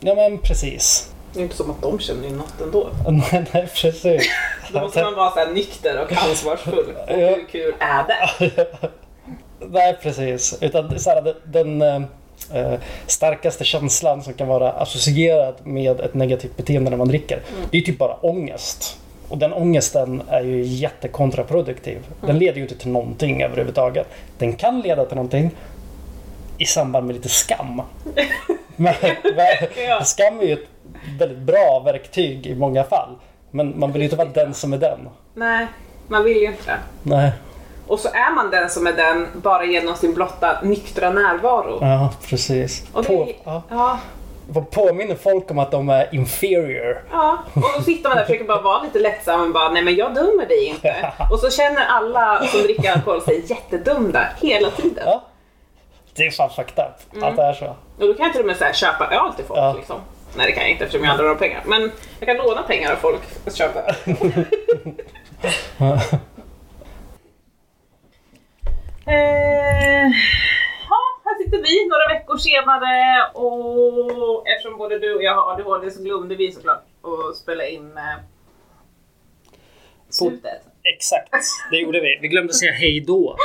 Ja 0.00 0.14
men 0.14 0.38
precis. 0.38 1.12
Det 1.32 1.40
är 1.40 1.42
inte 1.42 1.56
som 1.56 1.70
att 1.70 1.82
de 1.82 1.98
känner 1.98 2.28
in 2.28 2.36
något 2.36 2.60
ändå. 2.60 2.88
Nej, 3.08 3.44
nej 3.54 3.68
precis. 3.82 4.28
Då 4.72 4.80
måste 4.80 5.02
man 5.02 5.14
vara 5.14 5.30
så 5.30 5.38
här 5.38 5.50
nykter 5.52 6.02
och 6.02 6.12
ansvarsfull. 6.12 6.94
Och 7.08 7.10
Ja. 7.20 7.28
hur 7.28 7.46
kul 7.50 7.74
är 7.78 8.04
det? 8.06 8.66
Nej, 9.70 9.98
precis. 10.02 10.58
Utan 10.60 10.98
så 10.98 11.10
här, 11.10 11.22
den, 11.22 11.78
den 11.78 12.06
eh, 12.54 12.74
starkaste 13.06 13.64
känslan 13.64 14.22
som 14.22 14.34
kan 14.34 14.48
vara 14.48 14.72
associerad 14.72 15.54
med 15.64 16.00
ett 16.00 16.14
negativt 16.14 16.56
beteende 16.56 16.90
när 16.90 16.96
man 16.96 17.08
dricker. 17.08 17.42
Det 17.70 17.78
är 17.78 17.82
typ 17.82 17.98
bara 17.98 18.14
ångest. 18.14 18.98
Och 19.28 19.38
den 19.38 19.52
ångesten 19.52 20.22
är 20.28 20.40
ju 20.42 20.62
jättekontraproduktiv. 20.62 21.98
Den 22.20 22.38
leder 22.38 22.56
ju 22.56 22.62
inte 22.62 22.74
till 22.74 22.90
någonting 22.90 23.42
överhuvudtaget. 23.42 24.06
Den 24.38 24.52
kan 24.52 24.80
leda 24.80 25.04
till 25.04 25.16
någonting 25.16 25.50
i 26.58 26.64
samband 26.64 27.06
med 27.06 27.16
lite 27.16 27.28
skam. 27.28 27.82
Men, 28.76 28.94
men, 29.22 29.84
Ja. 29.88 30.04
skam 30.04 30.40
är 30.40 30.44
ju 30.44 30.52
ett 30.52 30.66
väldigt 31.18 31.38
bra 31.38 31.82
verktyg 31.84 32.46
i 32.46 32.54
många 32.54 32.84
fall. 32.84 33.08
Men 33.50 33.78
man 33.80 33.92
vill 33.92 34.02
ju 34.02 34.04
inte 34.06 34.16
vara 34.16 34.28
den 34.28 34.54
som 34.54 34.72
är 34.72 34.78
den. 34.78 35.08
Nej, 35.34 35.66
man 36.08 36.24
vill 36.24 36.36
ju 36.36 36.46
inte 36.46 36.62
det. 36.66 36.78
Nej, 37.02 37.32
Och 37.88 38.00
så 38.00 38.08
är 38.08 38.34
man 38.34 38.50
den 38.50 38.70
som 38.70 38.86
är 38.86 38.92
den 38.92 39.26
bara 39.34 39.64
genom 39.64 39.96
sin 39.96 40.14
blotta 40.14 40.58
nyktra 40.62 41.10
närvaro. 41.10 41.78
ja 41.80 42.10
precis. 42.28 42.86
Och 42.92 43.02
det, 43.02 43.08
På, 43.08 43.28
ja. 43.44 43.62
ja, 43.70 43.98
påminner 44.70 45.14
folk 45.14 45.50
om 45.50 45.58
att 45.58 45.70
de 45.70 45.88
är 45.88 46.14
inferior. 46.14 47.02
Ja, 47.12 47.38
och 47.54 47.62
då 47.76 47.82
sitter 47.82 48.08
man 48.08 48.16
där 48.16 48.22
och 48.22 48.26
försöker 48.26 48.44
bara 48.44 48.60
vara 48.62 48.82
lite 48.82 48.98
lättsam 48.98 49.40
och 49.40 49.50
bara 49.52 49.68
nej 49.68 49.82
men 49.84 49.96
jag 49.96 50.14
dömer 50.14 50.46
dig 50.46 50.64
inte. 50.64 51.12
Och 51.30 51.38
så 51.38 51.50
känner 51.50 51.84
alla 51.86 52.46
som 52.46 52.62
dricker 52.62 52.92
alkohol 52.92 53.22
sig 53.22 53.44
jättedumda 53.46 54.26
hela 54.40 54.70
tiden. 54.70 55.04
Ja. 55.06 55.24
Det 56.16 56.26
är 56.26 56.30
fan 56.30 56.50
fucked 56.50 56.84
up 56.84 57.22
att 57.24 57.36
det 57.36 57.42
är 57.42 57.52
så. 57.52 57.66
Och 57.66 58.06
då 58.06 58.14
kan 58.14 58.24
jag 58.24 58.32
till 58.32 58.40
och 58.40 58.46
med 58.46 58.56
så 58.56 58.64
här, 58.64 58.72
köpa 58.72 59.06
öl 59.06 59.32
till 59.36 59.44
folk 59.44 59.60
Ja. 59.60 59.72
liksom. 59.76 59.96
Nej 60.36 60.46
det 60.46 60.52
kan 60.52 60.62
jag 60.62 60.70
inte 60.72 60.84
eftersom 60.84 61.04
jag 61.04 61.10
aldrig 61.12 61.28
har 61.30 61.36
pengar. 61.36 61.62
Men 61.66 61.92
jag 62.20 62.26
kan 62.28 62.46
låna 62.46 62.62
pengar 62.62 62.92
av 62.92 62.96
folk 62.96 63.20
och 63.46 63.52
köpa 63.56 63.80
öl. 65.78 65.98
Eh, 69.08 70.06
ja, 70.90 71.00
här 71.24 71.44
sitter 71.44 71.58
vi 71.62 71.88
några 71.88 72.18
veckor 72.18 72.36
senare 72.36 73.30
och 73.34 74.48
eftersom 74.48 74.78
både 74.78 74.98
du 74.98 75.14
och 75.14 75.22
jag 75.22 75.34
har 75.34 75.52
ADHD 75.52 75.90
så 75.90 76.02
glömde 76.02 76.34
vi 76.34 76.52
såklart 76.52 76.84
att 77.02 77.36
spela 77.36 77.66
in 77.66 77.98
eh, 77.98 78.18
slutet. 80.08 80.62
Exakt, 80.94 81.30
det 81.70 81.76
gjorde 81.76 82.00
vi. 82.00 82.18
Vi 82.22 82.28
glömde 82.28 82.52
säga 82.52 82.72
hej 82.72 83.00
då. 83.00 83.36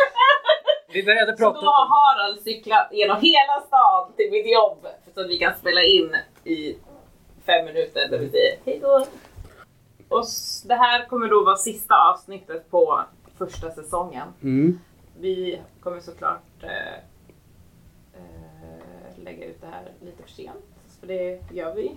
Vi 0.93 1.03
började 1.03 1.31
Så 1.31 1.37
prata 1.37 1.61
då 1.61 1.65
har 1.67 1.87
Harald 1.87 2.41
cyklat 2.41 2.89
genom 2.91 3.17
hela 3.21 3.61
stan 3.67 4.13
till 4.17 4.31
mitt 4.31 4.53
jobb 4.53 4.87
så 5.13 5.21
att 5.21 5.29
vi 5.29 5.37
kan 5.37 5.53
spela 5.59 5.83
in 5.83 6.15
i 6.43 6.77
fem 7.45 7.65
minuter 7.65 8.07
där 8.09 8.19
vi 8.19 8.29
säger 8.29 8.57
hej 8.65 8.79
då. 8.81 9.05
Och 10.09 10.25
det 10.65 10.75
här 10.75 11.05
kommer 11.05 11.27
då 11.27 11.43
vara 11.43 11.55
sista 11.55 11.95
avsnittet 11.95 12.71
på 12.71 13.03
första 13.37 13.71
säsongen. 13.71 14.27
Mm. 14.43 14.79
Vi 15.19 15.61
kommer 15.79 15.99
såklart 15.99 16.63
eh, 16.63 16.93
eh, 18.13 19.17
lägga 19.23 19.45
ut 19.45 19.61
det 19.61 19.67
här 19.67 19.91
lite 20.01 20.23
för 20.23 20.29
sent. 20.29 20.65
För 20.99 21.07
det 21.07 21.39
gör 21.51 21.75
vi 21.75 21.91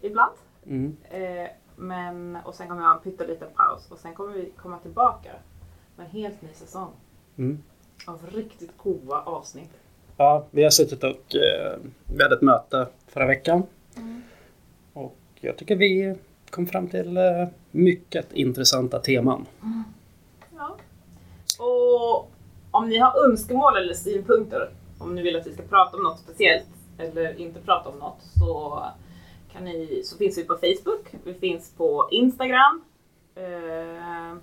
ibland. 0.00 0.32
Mm. 0.66 0.96
Eh, 1.10 1.48
men, 1.76 2.38
och 2.44 2.54
sen 2.54 2.68
kommer 2.68 2.80
vi 2.80 2.86
ha 2.86 2.94
en 2.96 3.00
pytteliten 3.02 3.48
paus 3.56 3.90
och 3.90 3.98
sen 3.98 4.14
kommer 4.14 4.34
vi 4.34 4.50
komma 4.56 4.78
tillbaka 4.78 5.30
med 5.96 6.04
en 6.06 6.10
helt 6.12 6.42
ny 6.42 6.48
säsong 6.54 6.90
Mm. 7.36 7.62
av 8.06 8.26
riktigt 8.32 8.70
goa 8.76 9.22
avsnitt. 9.22 9.70
Ja, 10.16 10.46
vi 10.50 10.62
har 10.62 10.70
suttit 10.70 11.04
och 11.04 11.34
eh, 11.36 11.78
vi 12.16 12.22
hade 12.22 12.34
ett 12.34 12.42
möte 12.42 12.88
förra 13.06 13.26
veckan. 13.26 13.62
Och 14.92 15.16
jag 15.34 15.56
tycker 15.56 15.76
vi 15.76 16.16
kom 16.50 16.66
fram 16.66 16.88
till 16.88 17.16
eh, 17.16 17.48
mycket 17.70 18.32
intressanta 18.32 18.98
teman. 18.98 19.46
Ja. 19.60 19.66
Och 21.58 22.30
om 22.70 22.88
ni 22.88 22.98
har 22.98 23.24
önskemål 23.24 23.76
eller 23.76 23.94
synpunkter, 23.94 24.70
om 24.98 25.14
ni 25.14 25.22
vill 25.22 25.36
att 25.36 25.46
vi 25.46 25.52
ska 25.52 25.62
prata 25.62 25.96
om 25.96 26.02
något 26.02 26.18
speciellt 26.18 26.66
eller 26.98 27.40
inte 27.40 27.60
prata 27.60 27.88
om 27.88 27.98
något 27.98 28.22
så, 28.38 28.84
kan 29.52 29.64
ni, 29.64 30.02
så 30.04 30.16
finns 30.16 30.38
vi 30.38 30.44
på 30.44 30.54
Facebook, 30.54 31.14
vi 31.24 31.34
finns 31.34 31.76
på 31.76 32.08
Instagram, 32.10 32.84
eh, 33.34 34.38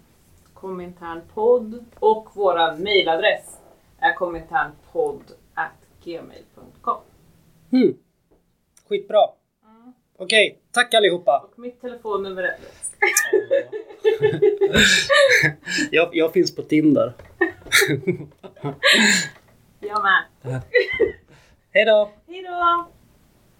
kominternpodd 0.53 1.85
och 1.99 2.29
vår 2.33 2.83
mailadress 2.83 3.57
är 3.99 4.13
kominternpodd 4.13 5.23
gmail.com. 6.05 6.97
Mm. 7.71 7.97
Skitbra. 8.89 9.29
Okej, 10.17 10.59
tack 10.71 10.93
allihopa. 10.93 11.39
Och 11.39 11.59
mitt 11.59 11.81
telefonnummer 11.81 12.43
är... 12.43 12.55
Jag, 15.91 16.09
jag 16.11 16.33
finns 16.33 16.55
på 16.55 16.61
Tinder. 16.61 17.13
Jag 19.79 20.03
med. 20.03 20.23
Hej 21.71 21.85
då! 21.85 22.11
Hejdå! 22.27 22.91